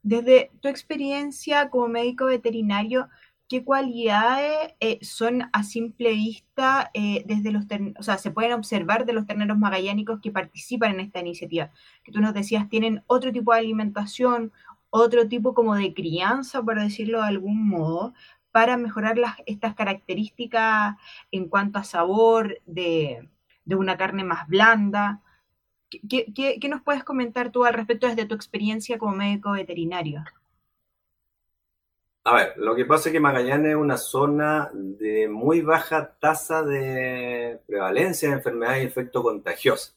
Desde 0.01 0.51
tu 0.61 0.67
experiencia 0.67 1.69
como 1.69 1.87
médico 1.87 2.25
veterinario, 2.25 3.09
¿qué 3.47 3.63
cualidades 3.63 4.73
eh, 4.79 4.99
son 5.03 5.49
a 5.53 5.63
simple 5.63 6.11
vista 6.13 6.89
eh, 6.93 7.23
desde 7.25 7.51
los 7.51 7.65
o 7.97 8.03
sea, 8.03 8.17
se 8.17 8.31
pueden 8.31 8.53
observar 8.53 9.05
de 9.05 9.13
los 9.13 9.25
terneros 9.25 9.57
magallánicos 9.57 10.19
que 10.21 10.31
participan 10.31 10.93
en 10.95 10.99
esta 11.01 11.19
iniciativa? 11.19 11.71
Que 12.03 12.11
tú 12.11 12.21
nos 12.21 12.33
decías, 12.33 12.69
tienen 12.69 13.03
otro 13.07 13.31
tipo 13.31 13.53
de 13.53 13.59
alimentación, 13.59 14.51
otro 14.89 15.27
tipo 15.27 15.53
como 15.53 15.75
de 15.75 15.93
crianza, 15.93 16.63
por 16.63 16.79
decirlo 16.79 17.21
de 17.21 17.27
algún 17.27 17.67
modo, 17.67 18.13
para 18.51 18.77
mejorar 18.77 19.17
estas 19.45 19.75
características 19.75 20.95
en 21.31 21.49
cuanto 21.49 21.79
a 21.79 21.83
sabor 21.83 22.61
de, 22.65 23.29
una 23.65 23.97
carne 23.97 24.23
más 24.23 24.47
blanda. 24.47 25.21
¿Qué, 25.89 26.33
qué 26.33 26.69
nos 26.69 26.81
puedes 26.81 27.03
comentar 27.03 27.51
tú 27.51 27.65
al 27.65 27.73
respecto 27.73 28.07
desde 28.07 28.25
tu 28.25 28.35
experiencia 28.35 28.97
como 28.97 29.15
médico 29.15 29.51
veterinario? 29.51 30.23
A 32.27 32.33
ver, 32.33 32.53
lo 32.57 32.75
que 32.75 32.85
pasa 32.85 33.09
es 33.09 33.13
que 33.13 33.19
Magallanes 33.19 33.69
es 33.69 33.75
una 33.75 33.97
zona 33.97 34.71
de 34.73 35.27
muy 35.27 35.61
baja 35.61 36.17
tasa 36.19 36.63
de 36.63 37.59
prevalencia 37.67 38.29
de 38.29 38.35
enfermedades 38.35 38.83
y 38.83 38.87
efectos 38.87 39.21
contagiosos. 39.21 39.95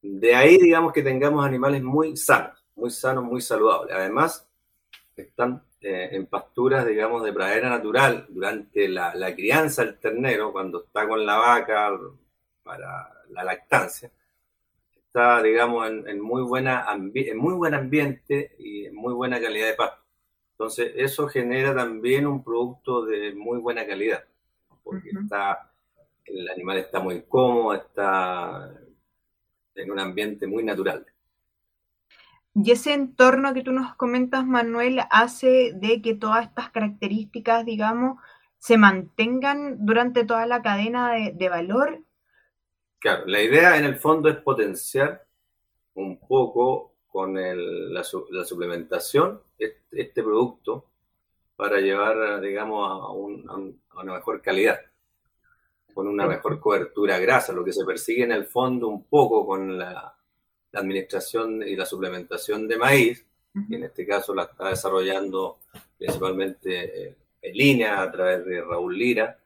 De 0.00 0.34
ahí, 0.36 0.56
digamos, 0.56 0.92
que 0.92 1.02
tengamos 1.02 1.44
animales 1.44 1.82
muy 1.82 2.16
sanos, 2.16 2.64
muy 2.76 2.90
sanos, 2.90 3.24
muy 3.24 3.40
saludables. 3.40 3.92
Además, 3.92 4.48
están 5.16 5.64
eh, 5.80 6.10
en 6.12 6.26
pasturas, 6.26 6.86
digamos, 6.86 7.24
de 7.24 7.32
pradera 7.32 7.68
natural 7.68 8.26
durante 8.28 8.88
la, 8.88 9.34
crianza 9.34 9.84
del 9.84 9.98
ternero, 9.98 10.52
cuando 10.52 10.84
está 10.84 11.08
con 11.08 11.26
la 11.26 11.38
vaca 11.38 11.90
para 12.62 13.12
la 13.30 13.42
lactancia. 13.42 14.12
Está, 14.94 15.42
digamos, 15.42 15.90
en, 15.90 16.20
muy, 16.20 16.42
buena 16.42 16.86
en 16.88 17.36
muy 17.36 17.54
buen 17.54 17.74
ambiente 17.74 18.54
y 18.60 18.86
en 18.86 18.94
muy 18.94 19.12
buena 19.12 19.40
calidad 19.40 19.66
de 19.66 19.74
pasto. 19.74 20.00
Entonces, 20.60 20.92
eso 20.94 21.26
genera 21.26 21.74
también 21.74 22.26
un 22.26 22.44
producto 22.44 23.06
de 23.06 23.32
muy 23.34 23.58
buena 23.60 23.86
calidad, 23.86 24.22
porque 24.84 25.08
está, 25.08 25.72
el 26.26 26.50
animal 26.50 26.76
está 26.76 27.00
muy 27.00 27.22
cómodo, 27.22 27.72
está 27.72 28.70
en 29.74 29.90
un 29.90 29.98
ambiente 29.98 30.46
muy 30.46 30.62
natural. 30.62 31.06
Y 32.54 32.72
ese 32.72 32.92
entorno 32.92 33.54
que 33.54 33.62
tú 33.62 33.72
nos 33.72 33.94
comentas, 33.94 34.44
Manuel, 34.44 35.00
hace 35.10 35.72
de 35.72 36.02
que 36.02 36.14
todas 36.14 36.44
estas 36.44 36.68
características, 36.68 37.64
digamos, 37.64 38.18
se 38.58 38.76
mantengan 38.76 39.86
durante 39.86 40.26
toda 40.26 40.44
la 40.44 40.60
cadena 40.60 41.12
de, 41.12 41.48
valor. 41.48 42.04
Claro, 42.98 43.24
la 43.24 43.40
idea 43.40 43.78
en 43.78 43.86
el 43.86 43.96
fondo 43.96 44.28
es 44.28 44.36
potenciar 44.36 45.26
un 45.94 46.20
poco 46.20 46.89
con 47.10 47.34
la, 47.34 48.04
suplementación 48.04 49.40
este, 49.58 50.22
producto 50.22 50.86
para 51.56 51.80
llevar, 51.80 52.40
digamos, 52.40 52.88
a, 52.88 53.10
una 53.10 54.14
mejor 54.14 54.40
calidad, 54.40 54.80
con 55.92 56.06
una 56.06 56.26
mejor 56.26 56.60
cobertura 56.60 57.18
grasa, 57.18 57.52
lo 57.52 57.64
que 57.64 57.72
se 57.72 57.84
persigue 57.84 58.22
en 58.22 58.32
el 58.32 58.44
fondo 58.44 58.88
un 58.88 59.04
poco 59.04 59.46
con 59.46 59.78
la, 59.78 60.16
administración 60.72 61.64
y 61.64 61.74
la 61.74 61.84
suplementación 61.84 62.68
de 62.68 62.76
maíz, 62.78 63.26
que 63.68 63.74
en 63.74 63.82
este 63.82 64.06
caso 64.06 64.32
la 64.32 64.44
está 64.44 64.68
desarrollando 64.68 65.58
principalmente 65.98 67.08
eh, 67.08 67.16
en 67.42 67.56
línea 67.56 68.00
a 68.00 68.12
través 68.12 68.44
de 68.44 68.62
Raúl 68.62 68.96
Lira. 68.96 69.36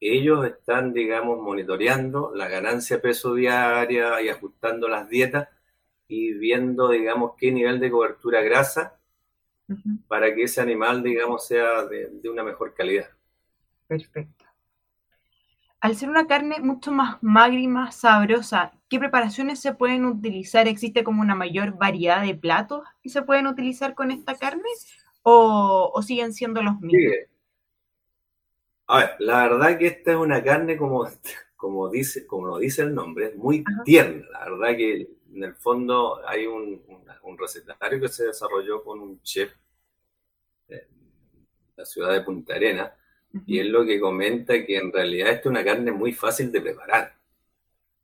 Ellos 0.00 0.46
están, 0.46 0.94
digamos, 0.94 1.38
monitoreando 1.38 2.32
la 2.34 2.48
ganancia 2.48 2.98
peso 2.98 3.34
diaria 3.34 4.22
y 4.22 4.30
ajustando 4.30 4.88
las 4.88 5.06
dietas 5.06 5.48
y 6.14 6.32
viendo, 6.34 6.90
digamos, 6.90 7.32
qué 7.36 7.50
nivel 7.50 7.80
de 7.80 7.90
cobertura 7.90 8.40
grasa 8.42 8.98
para 10.06 10.34
que 10.34 10.44
ese 10.44 10.60
animal, 10.60 11.02
digamos, 11.02 11.46
sea 11.46 11.84
de, 11.86 12.30
una 12.30 12.44
mejor 12.44 12.74
calidad. 12.74 13.08
Perfecto. 13.86 14.44
Al 15.80 15.96
ser 15.96 16.08
una 16.08 16.26
carne 16.26 16.60
mucho 16.60 16.92
más 16.92 17.22
magra 17.22 17.58
y 17.58 17.68
más 17.68 17.96
sabrosa, 17.96 18.72
¿qué 18.88 18.98
preparaciones 18.98 19.60
se 19.60 19.74
pueden 19.74 20.06
utilizar? 20.06 20.66
¿Existe 20.68 21.04
como 21.04 21.20
una 21.20 21.34
mayor 21.34 21.76
variedad 21.76 22.22
de 22.22 22.34
platos 22.34 22.84
que 23.02 23.10
se 23.10 23.22
pueden 23.22 23.46
utilizar 23.46 23.94
con 23.94 24.10
esta 24.10 24.36
carne? 24.36 24.62
¿O, 25.22 26.00
siguen 26.02 26.32
siendo 26.32 26.62
los 26.62 26.80
mismos? 26.80 27.16
A 28.86 28.98
ver, 28.98 29.10
la 29.18 29.48
verdad 29.48 29.78
que 29.78 29.86
esta 29.86 30.12
es 30.12 30.16
una 30.16 30.42
carne 30.42 30.76
como, 30.76 31.06
como, 31.56 31.90
dice, 31.90 32.26
como 32.26 32.46
lo 32.46 32.58
dice 32.58 32.82
el 32.82 32.94
nombre, 32.94 33.26
es 33.26 33.36
muy 33.36 33.64
tierna. 33.84 34.24
La 34.32 34.50
verdad 34.50 34.76
que 34.76 35.08
en 35.34 35.44
el 35.44 35.54
fondo 35.54 36.20
hay 36.26 36.46
un, 36.46 36.82
recetario 37.36 38.00
que 38.00 38.08
se 38.08 38.26
desarrolló 38.26 38.82
con 38.84 39.00
un 39.00 39.20
chef 39.22 39.52
en 40.68 40.80
la 41.76 41.84
ciudad 41.84 42.12
de 42.12 42.20
Punta 42.20 42.54
Arena, 42.54 42.94
y 43.46 43.58
es 43.58 43.66
lo 43.66 43.84
que 43.84 43.98
comenta 43.98 44.64
que 44.64 44.76
en 44.76 44.92
realidad 44.92 45.30
esta 45.30 45.40
es 45.40 45.46
una 45.46 45.64
carne 45.64 45.90
muy 45.90 46.12
fácil 46.12 46.52
de 46.52 46.60
preparar. 46.60 47.16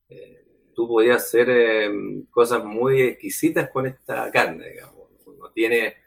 Eh, 0.09 0.45
tú 0.75 0.89
podías 0.89 1.23
hacer 1.23 1.49
em, 1.49 2.27
cosas 2.27 2.65
muy 2.65 3.01
exquisitas 3.03 3.71
con 3.71 3.87
esta 3.87 4.29
carne, 4.33 4.71
digamos. 4.71 5.09
No, 5.39 5.51
tiene, 5.53 5.99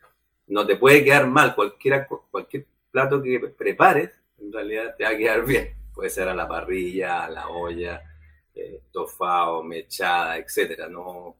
no 0.47 0.67
te 0.67 0.75
puede 0.75 1.05
quedar 1.05 1.27
mal. 1.27 1.55
Cualquiera, 1.55 2.05
cualquier 2.05 2.67
plato 2.91 3.23
que 3.23 3.39
prepares, 3.57 4.11
en 4.39 4.51
realidad 4.51 4.95
te 4.97 5.05
va 5.05 5.11
a 5.11 5.17
quedar 5.17 5.45
bien. 5.45 5.73
Puede 5.93 6.09
ser 6.09 6.27
a 6.27 6.35
la 6.35 6.47
parrilla, 6.47 7.23
a 7.23 7.29
la 7.29 7.47
olla, 7.47 7.95
eh, 7.95 8.12
estofado, 8.53 9.63
mechada, 9.63 10.37
etcétera, 10.37 10.87
¿no? 10.87 11.35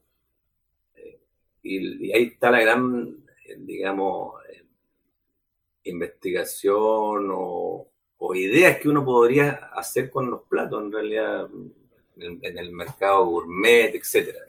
Eh, 0.96 1.20
y, 1.63 2.12
ahí 2.12 2.24
está 2.24 2.51
la 2.51 2.62
gran, 2.62 3.24
eh, 3.46 3.55
digamos, 3.60 4.36
investigación 5.86 7.29
o, 7.32 7.89
ideas 8.36 8.77
que 8.79 8.88
uno 8.88 9.03
podría 9.03 9.70
hacer 9.75 10.10
con 10.10 10.32
los 10.32 10.43
platos, 10.43 10.82
en 10.82 10.91
realidad, 10.93 11.48
en, 12.15 12.58
el 12.58 12.72
mercado 12.72 13.25
gourmet, 13.25 13.93
etcétera. 13.93 14.39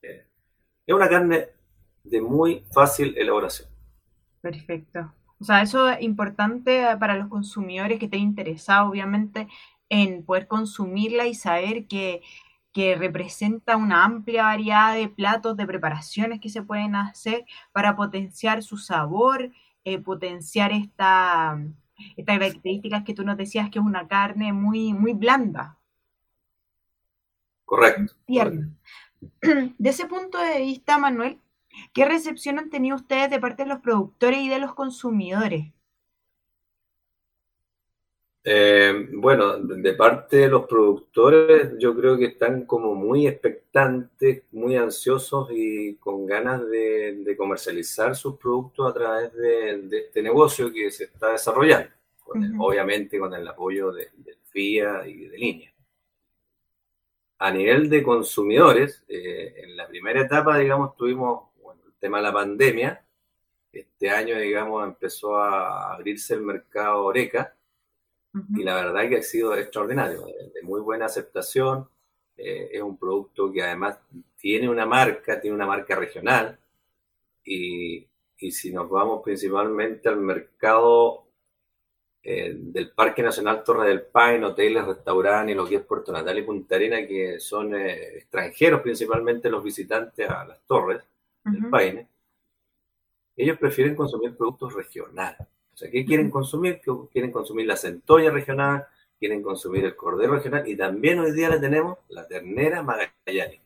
es 0.00 0.94
una 0.94 1.08
carne 1.10 1.50
de 2.02 2.20
muy 2.22 2.64
fácil 2.72 3.14
elaboración. 3.16 3.68
Perfecto. 4.40 5.12
O 5.42 5.44
sea, 5.44 5.60
eso 5.60 5.90
es 5.90 6.02
importante 6.02 6.84
para 6.98 7.16
los 7.16 7.28
consumidores 7.28 7.98
que 7.98 8.04
estén 8.04 8.20
interesados, 8.20 8.90
obviamente, 8.90 9.48
en 9.92 10.24
poder 10.24 10.48
consumirla 10.48 11.26
y 11.26 11.34
saber 11.34 11.86
que, 11.86 12.22
representa 12.74 13.76
una 13.76 14.02
amplia 14.06 14.44
variedad 14.44 14.94
de 14.94 15.06
platos, 15.06 15.58
de 15.58 15.66
preparaciones 15.66 16.40
que 16.40 16.48
se 16.48 16.62
pueden 16.62 16.96
hacer 16.96 17.44
para 17.70 17.94
potenciar 17.94 18.62
su 18.62 18.78
sabor, 18.78 19.50
eh, 19.84 19.98
potenciar 19.98 20.72
esta, 20.72 21.62
estas 22.16 22.38
características 22.38 23.04
que 23.04 23.12
tú 23.12 23.24
nos 23.24 23.36
decías 23.36 23.68
que 23.68 23.78
es 23.78 23.84
una 23.84 24.08
carne 24.08 24.54
muy, 24.54 24.94
muy 24.94 25.12
blanda. 25.12 25.76
Correcto. 27.66 28.14
De 28.26 29.90
ese 29.90 30.06
punto 30.06 30.38
de 30.38 30.60
vista, 30.60 30.96
Manuel, 30.96 31.38
¿qué 31.92 32.06
recepción 32.06 32.58
han 32.58 32.70
tenido 32.70 32.96
ustedes 32.96 33.28
de 33.28 33.38
parte 33.38 33.64
de 33.64 33.68
los 33.68 33.80
productores 33.80 34.40
y 34.40 34.48
de 34.48 34.58
los 34.58 34.74
consumidores? 34.74 35.66
Eh, 38.44 39.06
bueno, 39.12 39.56
de 39.58 39.92
parte 39.94 40.38
de 40.38 40.48
los 40.48 40.66
productores, 40.66 41.74
yo 41.78 41.94
creo 41.96 42.18
que 42.18 42.26
están 42.26 42.66
como 42.66 42.94
muy 42.94 43.28
expectantes, 43.28 44.42
muy 44.50 44.76
ansiosos 44.76 45.48
y 45.52 45.94
con 45.96 46.26
ganas 46.26 46.68
de, 46.68 47.34
comercializar 47.36 48.16
sus 48.16 48.36
productos 48.38 48.90
a 48.90 48.94
través 48.94 49.32
de, 49.34 49.98
este 49.98 50.22
negocio 50.22 50.72
que 50.72 50.90
se 50.90 51.04
está 51.04 51.30
desarrollando, 51.32 51.90
obviamente 52.58 53.18
con 53.18 53.32
el 53.34 53.46
apoyo 53.46 53.92
de, 53.92 54.10
FIA 54.50 55.06
y 55.06 55.28
de 55.28 55.38
línea. 55.38 55.72
A 57.38 57.50
nivel 57.50 57.88
de 57.88 58.02
consumidores, 58.02 59.04
eh, 59.08 59.54
en 59.64 59.76
la 59.76 59.88
primera 59.88 60.20
etapa, 60.22 60.58
digamos, 60.58 60.96
tuvimos 60.96 61.48
el 61.86 61.92
tema 61.98 62.18
de 62.18 62.22
la 62.24 62.32
pandemia. 62.32 63.04
Este 63.72 64.10
año, 64.10 64.38
digamos, 64.38 64.84
empezó 64.84 65.36
a 65.36 65.94
abrirse 65.94 66.34
el 66.34 66.42
mercado 66.42 67.04
Oreca 67.04 67.56
y 68.56 68.62
la 68.62 68.76
verdad 68.76 69.08
que 69.08 69.18
ha 69.18 69.22
sido 69.22 69.54
extraordinario, 69.56 70.24
de, 70.24 70.62
muy 70.62 70.80
buena 70.80 71.06
aceptación. 71.06 71.88
Eh, 72.36 72.70
es 72.72 72.82
un 72.82 72.96
producto 72.98 73.52
que 73.52 73.62
además 73.62 73.98
tiene 74.36 74.68
una 74.68 74.86
marca, 74.86 75.40
tiene 75.40 75.54
una 75.54 75.66
marca 75.66 75.94
regional. 75.96 76.58
y, 77.44 78.08
si 78.50 78.72
nos 78.72 78.90
vamos 78.90 79.22
principalmente 79.22 80.08
al 80.08 80.16
mercado 80.16 81.22
eh, 82.24 82.54
del 82.56 82.92
Parque 82.92 83.20
Nacional 83.20 83.64
Torre 83.64 83.88
del 83.88 84.02
Paine, 84.02 84.46
hoteles, 84.46 84.84
restaurantes, 84.84 85.56
lo 85.56 85.66
que 85.66 85.76
es 85.76 85.82
Puerto 85.82 86.12
Natal 86.12 86.38
y 86.38 86.42
Punta 86.42 86.76
Arena, 86.76 87.04
que 87.04 87.40
son 87.40 87.74
eh, 87.74 88.18
extranjeros 88.18 88.80
principalmente 88.80 89.50
los 89.50 89.64
visitantes 89.64 90.30
a 90.30 90.44
las 90.44 90.60
torres 90.64 91.02
del 91.44 91.68
Paine, 91.68 92.08
ellos 93.36 93.58
prefieren 93.58 93.96
consumir 93.96 94.36
productos 94.36 94.72
regionales. 94.72 95.48
O 95.74 95.76
sea, 95.76 95.90
¿qué 95.90 96.04
quieren 96.04 96.30
consumir? 96.30 96.80
Quieren 97.12 97.32
consumir 97.32 97.66
la 97.66 97.76
centolla 97.76 98.30
regional, 98.30 98.86
quieren 99.18 99.42
consumir 99.42 99.84
el 99.84 99.96
cordero 99.96 100.34
regional 100.34 100.68
y 100.68 100.76
también 100.76 101.20
hoy 101.20 101.32
día 101.32 101.48
le 101.48 101.60
tenemos 101.60 101.98
la 102.08 102.26
ternera 102.26 102.82
magallánica. 102.82 103.62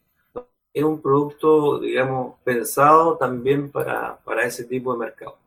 Es 0.73 0.85
un 0.85 1.01
producto, 1.01 1.79
digamos, 1.79 2.35
pensado 2.45 3.17
también 3.17 3.71
para, 3.71 4.19
para 4.19 4.45
ese 4.45 4.65
tipo 4.65 4.93
de 4.93 4.99
mercado. 4.99 5.39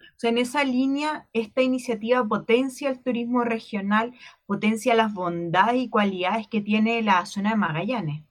O 0.00 0.20
sea, 0.20 0.28
en 0.28 0.36
esa 0.36 0.62
línea, 0.64 1.26
esta 1.32 1.62
iniciativa 1.62 2.22
potencia 2.22 2.90
el 2.90 3.00
turismo 3.00 3.42
regional, 3.42 4.12
potencia 4.44 4.94
las 4.94 5.14
bondades 5.14 5.80
y 5.80 5.88
cualidades 5.88 6.46
que 6.46 6.60
tiene 6.60 7.00
la 7.00 7.24
zona 7.24 7.52
de 7.52 7.56
Magallanes. 7.56 8.22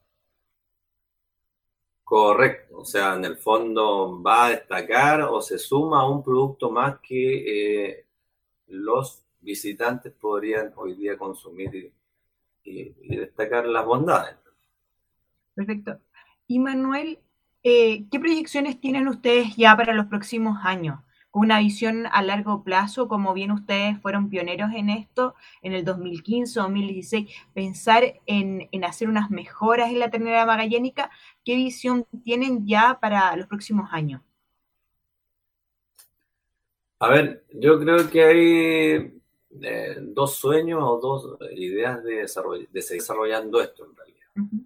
Correcto, 2.09 2.79
o 2.79 2.85
sea, 2.85 3.13
en 3.13 3.23
el 3.23 3.37
fondo 3.37 4.19
va 4.19 4.47
a 4.47 4.49
destacar 4.49 5.21
o 5.21 5.39
se 5.43 5.59
suma 5.59 6.01
a 6.01 6.09
un 6.09 6.23
producto 6.23 6.71
más 6.71 6.97
que 7.03 7.91
eh, 7.91 8.05
los 8.65 9.23
visitantes 9.39 10.11
podrían 10.13 10.73
hoy 10.75 10.95
día 10.95 11.19
consumir 11.19 11.93
y, 12.63 13.15
destacar 13.15 13.67
las 13.67 13.85
bondades. 13.85 14.35
Perfecto. 15.53 15.99
Y 16.47 16.57
Manuel, 16.57 17.19
eh, 17.61 18.07
¿qué 18.09 18.19
proyecciones 18.19 18.81
tienen 18.81 19.07
ustedes 19.07 19.55
ya 19.55 19.77
para 19.77 19.93
los 19.93 20.07
próximos 20.07 20.57
años? 20.63 20.99
Una 21.31 21.59
visión 21.59 22.07
a 22.11 22.21
largo 22.23 22.63
plazo, 22.63 23.07
como 23.07 23.33
bien 23.33 23.51
ustedes 23.51 23.99
fueron 24.01 24.29
pioneros 24.29 24.71
en 24.75 24.89
esto 24.89 25.35
en 25.61 25.73
el 25.73 25.85
2015 25.85 26.59
o 26.59 26.63
2016, 26.63 27.29
pensar 27.53 28.19
en, 28.25 28.67
hacer 28.83 29.07
unas 29.09 29.29
mejoras 29.29 29.91
en 29.91 29.99
la 29.99 30.09
ternera 30.09 30.45
magallánica, 30.45 31.11
¿qué 31.45 31.55
visión 31.55 32.05
tienen 32.23 32.65
ya 32.65 32.99
para 32.99 33.35
los 33.35 33.47
próximos 33.47 33.89
años? 33.91 34.21
A 36.99 37.09
ver, 37.09 37.45
yo 37.53 37.79
creo 37.79 38.09
que 38.09 38.23
hay 38.23 39.21
eh, 39.61 39.97
dos 40.01 40.35
sueños 40.35 40.81
o 40.83 40.99
dos 40.99 41.37
ideas 41.55 42.03
de, 42.03 42.27
de 42.71 42.81
seguir 42.81 43.01
desarrollando 43.01 43.61
esto 43.61 43.85
en 43.85 43.95
realidad. 43.95 44.59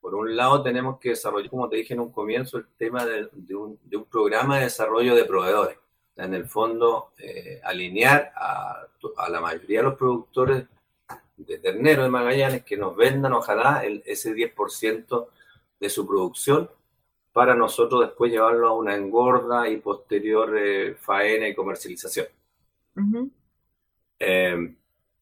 Por 0.00 0.14
un 0.14 0.36
lado, 0.36 0.62
tenemos 0.62 1.00
que 1.00 1.08
desarrollar, 1.10 1.50
como 1.50 1.68
te 1.68 1.76
dije 1.76 1.94
en 1.94 2.00
un 2.00 2.12
comienzo, 2.12 2.58
el 2.58 2.66
tema 2.76 3.04
de, 3.04 3.56
un, 3.56 3.80
de 3.82 3.96
un 3.96 4.04
programa 4.04 4.58
de 4.58 4.64
desarrollo 4.64 5.16
de 5.16 5.24
proveedores 5.24 5.78
en 6.16 6.34
el 6.34 6.46
fondo 6.46 7.12
eh, 7.18 7.60
alinear 7.62 8.32
a, 8.34 8.86
la 9.28 9.40
mayoría 9.40 9.80
de 9.80 9.84
los 9.84 9.98
productores 9.98 10.64
de 11.36 11.58
ternero 11.58 12.02
de 12.02 12.08
Magallanes 12.08 12.64
que 12.64 12.76
nos 12.76 12.96
vendan 12.96 13.32
ojalá 13.34 13.84
el, 13.84 14.02
ese 14.06 14.34
10% 14.34 15.28
de 15.78 15.90
su 15.90 16.06
producción 16.06 16.70
para 17.32 17.54
nosotros 17.54 18.00
después 18.00 18.32
llevarlo 18.32 18.68
a 18.68 18.72
una 18.72 18.96
engorda 18.96 19.68
y 19.68 19.76
posterior 19.76 20.56
eh, 20.58 20.94
faena 20.94 21.46
y 21.46 21.54
comercialización. 21.54 22.26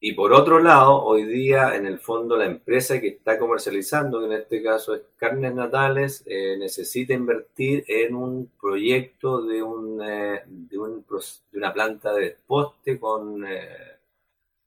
Y 0.07 0.13
por 0.13 0.33
otro 0.33 0.59
lado, 0.59 1.03
hoy 1.03 1.23
día, 1.23 1.75
en 1.75 1.87
el 1.87 1.97
fondo, 1.97 2.37
la 2.37 2.45
empresa 2.45 3.01
que 3.01 3.07
está 3.07 3.39
comercializando, 3.39 4.19
que 4.19 4.27
en 4.27 4.33
este 4.33 4.61
caso 4.61 4.93
es 4.93 5.01
Carnes 5.17 5.55
Natales, 5.55 6.23
eh, 6.27 6.57
necesita 6.59 7.15
invertir 7.15 7.83
en 7.87 8.13
un 8.13 8.51
proyecto 8.61 9.41
de, 9.41 9.63
un, 9.63 9.99
eh, 10.03 10.43
de, 10.45 10.77
una 10.77 11.73
planta 11.73 12.13
de 12.13 12.21
desposte 12.21 12.99
con, 12.99 13.47
eh, 13.47 13.97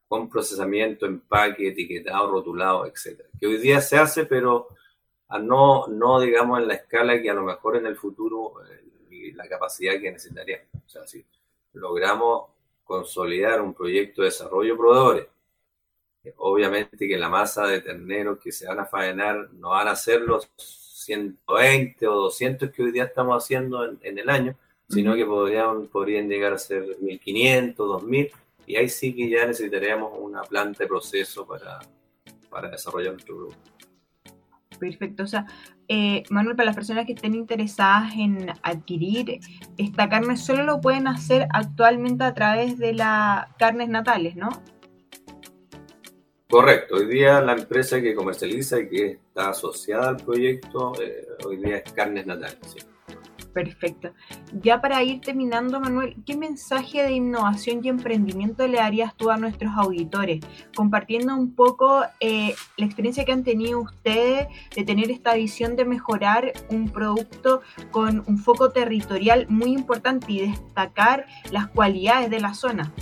con 0.08 0.28
procesamiento, 0.28 1.06
empaque, 1.06 1.68
etiquetado, 1.68 2.32
rotulado, 2.32 2.84
etc. 2.86 3.20
Que 3.38 3.46
hoy 3.46 3.58
día 3.58 3.80
se 3.80 3.96
hace, 3.96 4.24
pero 4.26 4.66
no, 5.40 5.86
no, 5.86 6.20
digamos, 6.20 6.58
en 6.58 6.66
la 6.66 6.74
escala 6.74 7.22
que 7.22 7.30
a 7.30 7.34
lo 7.34 7.44
mejor 7.44 7.76
en 7.76 7.86
el 7.86 7.94
futuro 7.94 8.54
la 9.36 9.48
capacidad 9.48 10.00
que 10.00 10.10
necesitaríamos. 10.10 10.66
O 10.84 10.88
sea, 10.88 11.06
si 11.06 11.24
logramos 11.74 12.57
consolidar 12.88 13.60
un 13.60 13.74
proyecto 13.74 14.22
de 14.22 14.28
desarrollo 14.28 14.72
de 14.72 14.78
proveedores. 14.78 15.26
Obviamente 16.38 17.06
que 17.06 17.18
la 17.18 17.28
masa 17.28 17.66
de 17.66 17.82
terneros 17.82 18.38
que 18.38 18.50
se 18.50 18.66
van 18.66 18.80
a 18.80 18.86
faenar 18.86 19.52
no 19.52 19.70
van 19.70 19.88
a 19.88 19.94
ser 19.94 20.22
los 20.22 20.50
120 20.56 22.08
o 22.08 22.14
200 22.14 22.70
que 22.70 22.82
hoy 22.82 22.90
día 22.90 23.04
estamos 23.04 23.44
haciendo 23.44 23.84
en, 23.84 24.18
el 24.18 24.28
año, 24.30 24.56
sino 24.88 25.14
que 25.14 25.26
podrían, 25.26 25.86
podrían 25.88 26.28
llegar 26.28 26.54
a 26.54 26.58
ser 26.58 26.96
1500, 27.00 27.76
2000, 27.86 28.32
y 28.66 28.76
ahí 28.76 28.88
sí 28.88 29.14
que 29.14 29.28
ya 29.28 29.46
necesitaríamos 29.46 30.12
una 30.18 30.42
planta 30.42 30.84
de 30.84 30.88
proceso 30.88 31.46
para, 31.46 31.80
para 32.48 32.70
desarrollar 32.70 33.12
nuestro 33.12 33.36
producto. 33.36 33.77
Perfecto. 34.78 35.24
O 35.24 35.26
sea, 35.26 35.46
eh, 35.88 36.22
Manuel, 36.30 36.56
para 36.56 36.66
las 36.66 36.76
personas 36.76 37.06
que 37.06 37.12
estén 37.12 37.34
interesadas 37.34 38.12
en 38.16 38.50
adquirir 38.62 39.40
esta 39.76 40.08
carne, 40.08 40.36
solo 40.36 40.64
lo 40.64 40.80
pueden 40.80 41.08
hacer 41.08 41.48
actualmente 41.52 42.24
a 42.24 42.34
través 42.34 42.78
de 42.78 42.94
las 42.94 43.46
carnes 43.58 43.88
natales, 43.88 44.36
¿no? 44.36 44.50
Correcto. 46.48 46.96
Hoy 46.96 47.06
día 47.06 47.40
la 47.42 47.52
empresa 47.52 48.00
que 48.00 48.14
comercializa 48.14 48.80
y 48.80 48.88
que 48.88 49.06
está 49.10 49.50
asociada 49.50 50.08
al 50.08 50.16
proyecto, 50.16 50.94
eh, 51.00 51.26
hoy 51.44 51.58
día 51.58 51.76
es 51.78 51.92
Carnes 51.92 52.26
Natales. 52.26 52.58
¿sí? 52.66 52.78
Perfecto. 53.52 54.12
Ya 54.62 54.80
para 54.80 55.02
ir 55.02 55.20
terminando, 55.20 55.80
Manuel, 55.80 56.16
¿qué 56.26 56.36
mensaje 56.36 57.02
de 57.02 57.12
innovación 57.12 57.80
y 57.82 57.88
emprendimiento 57.88 58.66
le 58.66 58.78
darías 58.78 59.16
tú 59.16 59.30
a 59.30 59.36
nuestros 59.36 59.72
auditores? 59.76 60.40
Compartiendo 60.74 61.34
un 61.34 61.54
poco 61.54 62.02
eh, 62.20 62.54
la 62.76 62.86
experiencia 62.86 63.24
que 63.24 63.32
han 63.32 63.44
tenido 63.44 63.80
ustedes 63.80 64.48
de 64.74 64.84
tener 64.84 65.10
esta 65.10 65.34
visión 65.34 65.76
de 65.76 65.84
mejorar 65.84 66.52
un 66.70 66.90
producto 66.90 67.62
con 67.90 68.22
un 68.26 68.38
foco 68.38 68.70
territorial 68.70 69.46
muy 69.48 69.72
importante 69.72 70.32
y 70.32 70.40
destacar 70.50 71.26
las 71.50 71.68
cualidades 71.68 72.30
de 72.30 72.40
la 72.40 72.54
zona. 72.54 72.92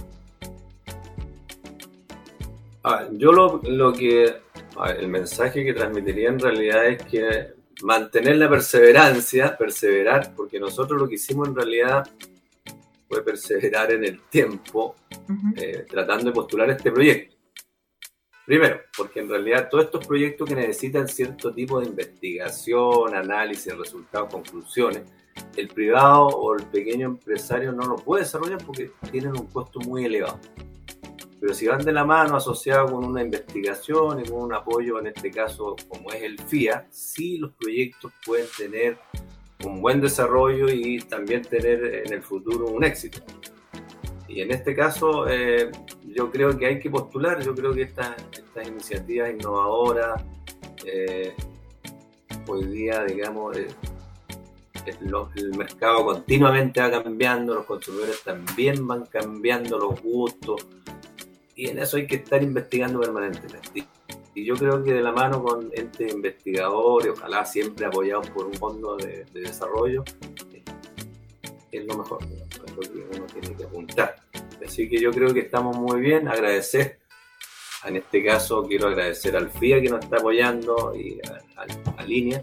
yo 3.13 3.33
lo, 3.33 3.61
lo 3.65 3.93
que, 3.93 4.37
el 4.99 5.09
mensaje 5.09 5.65
que 5.65 5.75
transmitiría 5.75 6.29
en 6.29 6.39
realidad 6.39 6.87
es 6.87 7.03
que 7.03 7.56
mantener 7.83 8.37
la 8.37 8.49
perseverancia, 8.49 9.57
perseverar, 9.57 10.35
porque 10.35 10.59
nosotros 10.59 11.01
lo 11.01 11.09
que 11.09 11.17
hicimos 11.17 11.49
en 11.49 11.57
realidad 11.57 12.09
fue 13.09 13.23
perseverar 13.23 13.93
en 13.93 14.05
el 14.05 14.21
tiempo 14.23 14.97
eh, 15.57 15.87
tratando 15.89 16.27
de 16.27 16.33
postular 16.33 16.71
este 16.71 16.91
proyecto. 16.91 17.37
Primero, 18.45 18.81
porque 18.97 19.21
en 19.21 19.29
realidad 19.29 19.69
todos 19.69 19.87
estos 19.87 20.07
proyectos 20.07 20.49
que 20.49 20.55
necesitan 20.55 21.09
cierto 21.09 21.53
tipo 21.53 21.81
de 21.81 21.87
investigación, 21.87 23.15
análisis, 23.15 23.77
resultados, 23.77 24.33
conclusiones, 24.33 25.03
el 25.57 25.69
privado 25.69 26.29
o 26.29 26.55
el 26.55 26.65
pequeño 26.67 27.07
empresario 27.07 27.73
no 27.73 27.87
lo 27.87 27.97
puede 27.97 28.23
desarrollar 28.23 28.65
porque 28.65 28.93
tienen 29.11 29.33
un 29.33 29.47
costo 29.47 29.81
muy 29.81 30.05
elevado. 30.05 30.39
Pero 31.41 31.55
si 31.55 31.67
van 31.67 31.85
de 31.85 31.93
la 31.93 32.05
mano 32.05 32.37
asociado 32.37 32.87
con 32.87 33.05
una 33.05 33.23
investigación 33.23 34.21
y 34.21 34.29
con 34.29 34.43
un 34.43 34.55
apoyo, 34.55 34.99
en 34.99 35.09
este 35.09 35.31
caso 35.31 35.77
como 35.89 36.11
es 36.11 36.23
el 36.23 36.39
FIA, 36.39 36.87
sí 36.91 37.39
los 37.39 37.53
proyectos 37.53 38.13
pueden 38.25 38.47
tener 38.57 38.99
un 39.65 39.81
buen 39.81 40.01
desarrollo 40.01 40.69
y 40.71 40.99
también 41.01 41.43
tener 41.43 42.03
en 42.07 42.13
el 42.13 42.23
futuro 42.23 42.67
un 42.67 42.85
éxito. 42.85 43.21
Y 44.29 44.41
en 44.41 44.51
este 44.51 44.75
caso 44.75 45.29
eh, 45.29 45.71
yo 46.05 46.31
creo 46.31 46.57
que 46.59 46.67
hay 46.67 46.79
que 46.79 46.91
postular, 46.91 47.43
yo 47.43 47.55
creo 47.55 47.73
que 47.73 47.83
estas 47.83 48.17
iniciativas 48.67 49.31
innovadoras, 49.31 50.23
eh, 50.85 51.35
hoy 52.47 52.65
día, 52.67 53.05
digamos, 53.05 53.57
eh, 53.57 53.69
el 54.87 55.57
mercado 55.57 56.05
continuamente 56.05 56.81
va 56.81 57.03
cambiando, 57.03 57.55
los 57.55 57.67
consumidores 57.67 58.23
también 58.23 58.87
van 58.87 59.05
cambiando 59.07 59.79
los 59.79 60.01
gustos, 60.01 60.67
y 61.57 61.69
en 61.69 61.79
eso 61.79 61.97
hay 61.97 62.07
que 62.07 62.17
estar 62.17 62.43
investigando 62.43 63.01
permanentemente. 63.01 63.89
Y 64.35 64.45
yo 64.45 64.55
creo 64.55 64.85
que 64.85 64.93
de 64.93 65.01
la 65.01 65.13
mano 65.13 65.43
con 65.43 65.71
entes 65.73 66.13
investigadores, 66.13 67.13
ojalá 67.17 67.47
siempre 67.47 67.87
apoyados 67.87 68.29
por 68.29 68.45
un 68.45 68.53
fondo 68.53 68.97
de, 68.99 69.25
desarrollo, 69.33 70.05
es 71.73 71.85
lo 71.87 71.97
mejor, 71.97 72.19
que 72.19 73.17
uno 73.17 73.27
tiene 73.27 73.57
que 73.57 73.65
apuntar. 73.65 74.17
Así 74.65 74.89
que 74.89 75.01
yo 75.01 75.11
creo 75.11 75.33
que 75.33 75.41
estamos 75.41 75.77
muy 75.79 76.01
bien, 76.01 76.29
agradecer, 76.29 76.99
en 77.87 77.97
este 77.97 78.23
caso 78.23 78.65
quiero 78.65 78.89
agradecer 78.89 79.35
al 79.37 79.51
FIA 79.51 79.81
que 79.81 79.89
nos 79.89 80.05
está 80.05 80.17
apoyando 80.17 80.95
y 80.95 81.19
a, 81.57 81.93
a 81.97 82.05
Línea, 82.05 82.43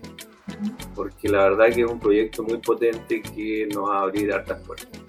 porque 0.95 1.29
la 1.29 1.49
verdad 1.49 1.71
que 1.71 1.81
es 1.81 1.91
un 1.91 1.99
proyecto 1.99 2.41
muy 2.41 2.57
potente 2.57 3.21
que 3.21 3.67
nos 3.71 3.89
va 3.89 3.99
a 3.99 4.01
abrir 4.03 4.33
hartas 4.33 4.59
puertas. 4.65 5.02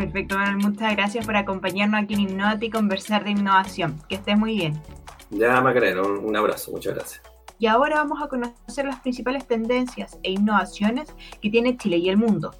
Perfecto, 0.00 0.38
Manuel. 0.38 0.56
Muchas 0.56 0.96
gracias 0.96 1.26
por 1.26 1.36
acompañarnos 1.36 2.02
aquí 2.02 2.14
en 2.14 2.20
Innova 2.20 2.56
y 2.58 2.70
conversar 2.70 3.22
de 3.22 3.32
innovación. 3.32 4.00
Que 4.08 4.14
estés 4.14 4.38
muy 4.38 4.54
bien. 4.54 4.80
Ya, 5.28 5.60
Macarena, 5.60 6.00
un 6.00 6.34
abrazo. 6.34 6.70
Muchas 6.72 6.94
gracias. 6.94 7.22
y 7.58 7.66
ahora 7.66 7.96
vamos 7.96 8.22
a 8.22 8.28
conocer 8.28 8.86
las 8.86 9.00
principales 9.00 9.46
tendencias 9.46 10.18
e 10.22 10.30
innovaciones 10.30 11.14
que 11.42 11.50
tiene 11.50 11.76
Chile 11.76 11.98
y 11.98 12.08
el 12.08 12.16
mundo. 12.16 12.54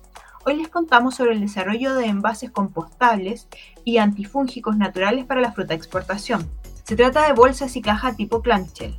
Hoy 0.44 0.58
les 0.58 0.68
contamos 0.68 1.14
sobre 1.14 1.32
el 1.32 1.40
desarrollo 1.40 1.94
de 1.94 2.04
envases 2.04 2.50
compostables 2.50 3.48
y 3.86 3.96
antifúngicos 3.96 4.76
naturales 4.76 5.24
para 5.24 5.40
la 5.40 5.52
fruta 5.52 5.72
exportación. 5.72 6.46
Se 6.84 6.94
trata 6.94 7.26
de 7.26 7.32
bolsas 7.32 7.74
y 7.74 7.80
cajas 7.80 8.18
tipo 8.18 8.42
clamshell, 8.42 8.94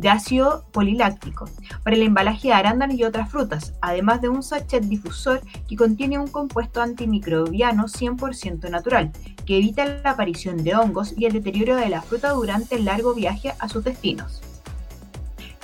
de 0.00 0.08
ácido 0.08 0.64
poliláctico 0.72 1.48
para 1.84 1.94
el 1.94 2.02
embalaje 2.02 2.48
de 2.48 2.54
arándanos 2.54 2.96
y 2.96 3.04
otras 3.04 3.30
frutas, 3.30 3.74
además 3.82 4.22
de 4.22 4.30
un 4.30 4.42
sachet 4.42 4.82
difusor 4.84 5.42
que 5.68 5.76
contiene 5.76 6.18
un 6.18 6.28
compuesto 6.28 6.80
antimicrobiano 6.80 7.84
100% 7.84 8.70
natural, 8.70 9.12
que 9.44 9.58
evita 9.58 9.84
la 9.84 10.10
aparición 10.10 10.64
de 10.64 10.74
hongos 10.74 11.14
y 11.16 11.26
el 11.26 11.34
deterioro 11.34 11.76
de 11.76 11.90
la 11.90 12.00
fruta 12.00 12.30
durante 12.30 12.76
el 12.76 12.86
largo 12.86 13.14
viaje 13.14 13.52
a 13.58 13.68
sus 13.68 13.84
destinos. 13.84 14.40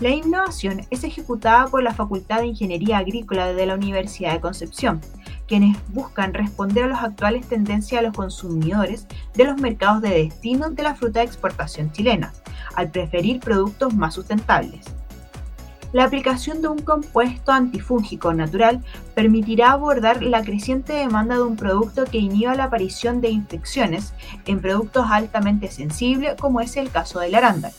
La 0.00 0.10
innovación 0.10 0.82
es 0.90 1.04
ejecutada 1.04 1.68
por 1.68 1.82
la 1.82 1.94
Facultad 1.94 2.40
de 2.40 2.48
Ingeniería 2.48 2.98
Agrícola 2.98 3.54
de 3.54 3.64
la 3.64 3.74
Universidad 3.74 4.34
de 4.34 4.42
Concepción, 4.42 5.00
quienes 5.46 5.76
buscan 5.88 6.34
responder 6.34 6.84
a 6.84 6.88
las 6.88 7.02
actuales 7.04 7.46
tendencias 7.46 8.00
de 8.00 8.08
los 8.08 8.16
consumidores 8.16 9.06
de 9.34 9.44
los 9.44 9.60
mercados 9.60 10.02
de 10.02 10.10
destino 10.10 10.70
de 10.70 10.82
la 10.82 10.94
fruta 10.94 11.20
de 11.20 11.26
exportación 11.26 11.92
chilena, 11.92 12.32
al 12.74 12.90
preferir 12.90 13.40
productos 13.40 13.94
más 13.94 14.14
sustentables. 14.14 14.86
La 15.92 16.04
aplicación 16.04 16.60
de 16.60 16.68
un 16.68 16.80
compuesto 16.80 17.52
antifúngico 17.52 18.34
natural 18.34 18.82
permitirá 19.14 19.70
abordar 19.70 20.22
la 20.22 20.42
creciente 20.42 20.92
demanda 20.92 21.36
de 21.36 21.42
un 21.42 21.56
producto 21.56 22.04
que 22.04 22.18
inhiba 22.18 22.54
la 22.54 22.64
aparición 22.64 23.20
de 23.20 23.30
infecciones 23.30 24.12
en 24.44 24.60
productos 24.60 25.06
altamente 25.08 25.70
sensibles 25.70 26.34
como 26.38 26.60
es 26.60 26.76
el 26.76 26.90
caso 26.90 27.20
del 27.20 27.34
arándano, 27.34 27.74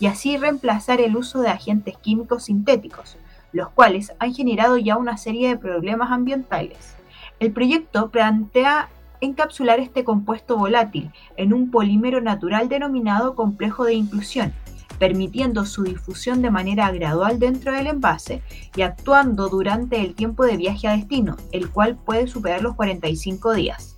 y 0.00 0.06
así 0.06 0.36
reemplazar 0.36 1.00
el 1.00 1.16
uso 1.16 1.40
de 1.40 1.48
agentes 1.48 1.98
químicos 1.98 2.44
sintéticos, 2.44 3.16
los 3.52 3.70
cuales 3.70 4.12
han 4.18 4.32
generado 4.32 4.78
ya 4.78 4.96
una 4.96 5.16
serie 5.16 5.48
de 5.48 5.58
problemas 5.58 6.12
ambientales. 6.12 6.97
El 7.40 7.52
proyecto 7.52 8.10
plantea 8.10 8.88
encapsular 9.20 9.80
este 9.80 10.04
compuesto 10.04 10.56
volátil 10.56 11.10
en 11.36 11.52
un 11.52 11.70
polímero 11.70 12.20
natural 12.20 12.68
denominado 12.68 13.34
complejo 13.34 13.84
de 13.84 13.94
inclusión, 13.94 14.52
permitiendo 14.98 15.64
su 15.64 15.84
difusión 15.84 16.42
de 16.42 16.50
manera 16.50 16.90
gradual 16.90 17.38
dentro 17.38 17.72
del 17.72 17.86
envase 17.86 18.42
y 18.74 18.82
actuando 18.82 19.48
durante 19.48 20.00
el 20.00 20.14
tiempo 20.14 20.44
de 20.44 20.56
viaje 20.56 20.88
a 20.88 20.96
destino, 20.96 21.36
el 21.52 21.70
cual 21.70 21.96
puede 21.96 22.26
superar 22.26 22.62
los 22.62 22.74
45 22.74 23.54
días. 23.54 23.96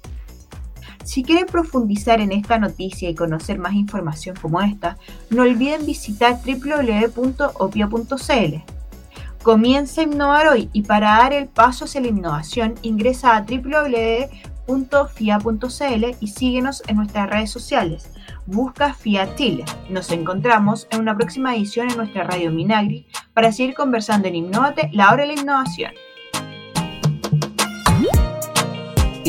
Si 1.02 1.22
quieren 1.22 1.46
profundizar 1.46 2.20
en 2.20 2.30
esta 2.30 2.58
noticia 2.58 3.08
y 3.08 3.14
conocer 3.14 3.58
más 3.58 3.72
información 3.72 4.36
como 4.40 4.60
esta, 4.60 4.98
no 5.30 5.42
olviden 5.42 5.86
visitar 5.86 6.38
www.opia.cl. 6.44 7.20
Comienza 9.42 10.02
a 10.02 10.04
innovar 10.04 10.48
hoy 10.48 10.68
y 10.74 10.82
para 10.82 11.16
dar 11.16 11.32
el 11.32 11.48
paso 11.48 11.86
hacia 11.86 12.02
la 12.02 12.08
innovación 12.08 12.74
ingresa 12.82 13.36
a 13.36 13.40
www.fia.cl 13.40 14.26
y 16.20 16.26
síguenos 16.28 16.82
en 16.86 16.96
nuestras 16.96 17.30
redes 17.30 17.50
sociales. 17.50 18.10
Busca 18.44 18.92
FIA 18.92 19.34
Chile. 19.36 19.64
Nos 19.88 20.10
encontramos 20.10 20.88
en 20.90 21.00
una 21.00 21.16
próxima 21.16 21.56
edición 21.56 21.90
en 21.90 21.96
nuestra 21.96 22.24
radio 22.24 22.50
Minagri 22.50 23.06
para 23.32 23.50
seguir 23.50 23.74
conversando 23.74 24.28
en 24.28 24.36
Innovate, 24.36 24.90
la 24.92 25.10
hora 25.10 25.22
de 25.22 25.34
la 25.34 25.40
innovación. 25.40 25.92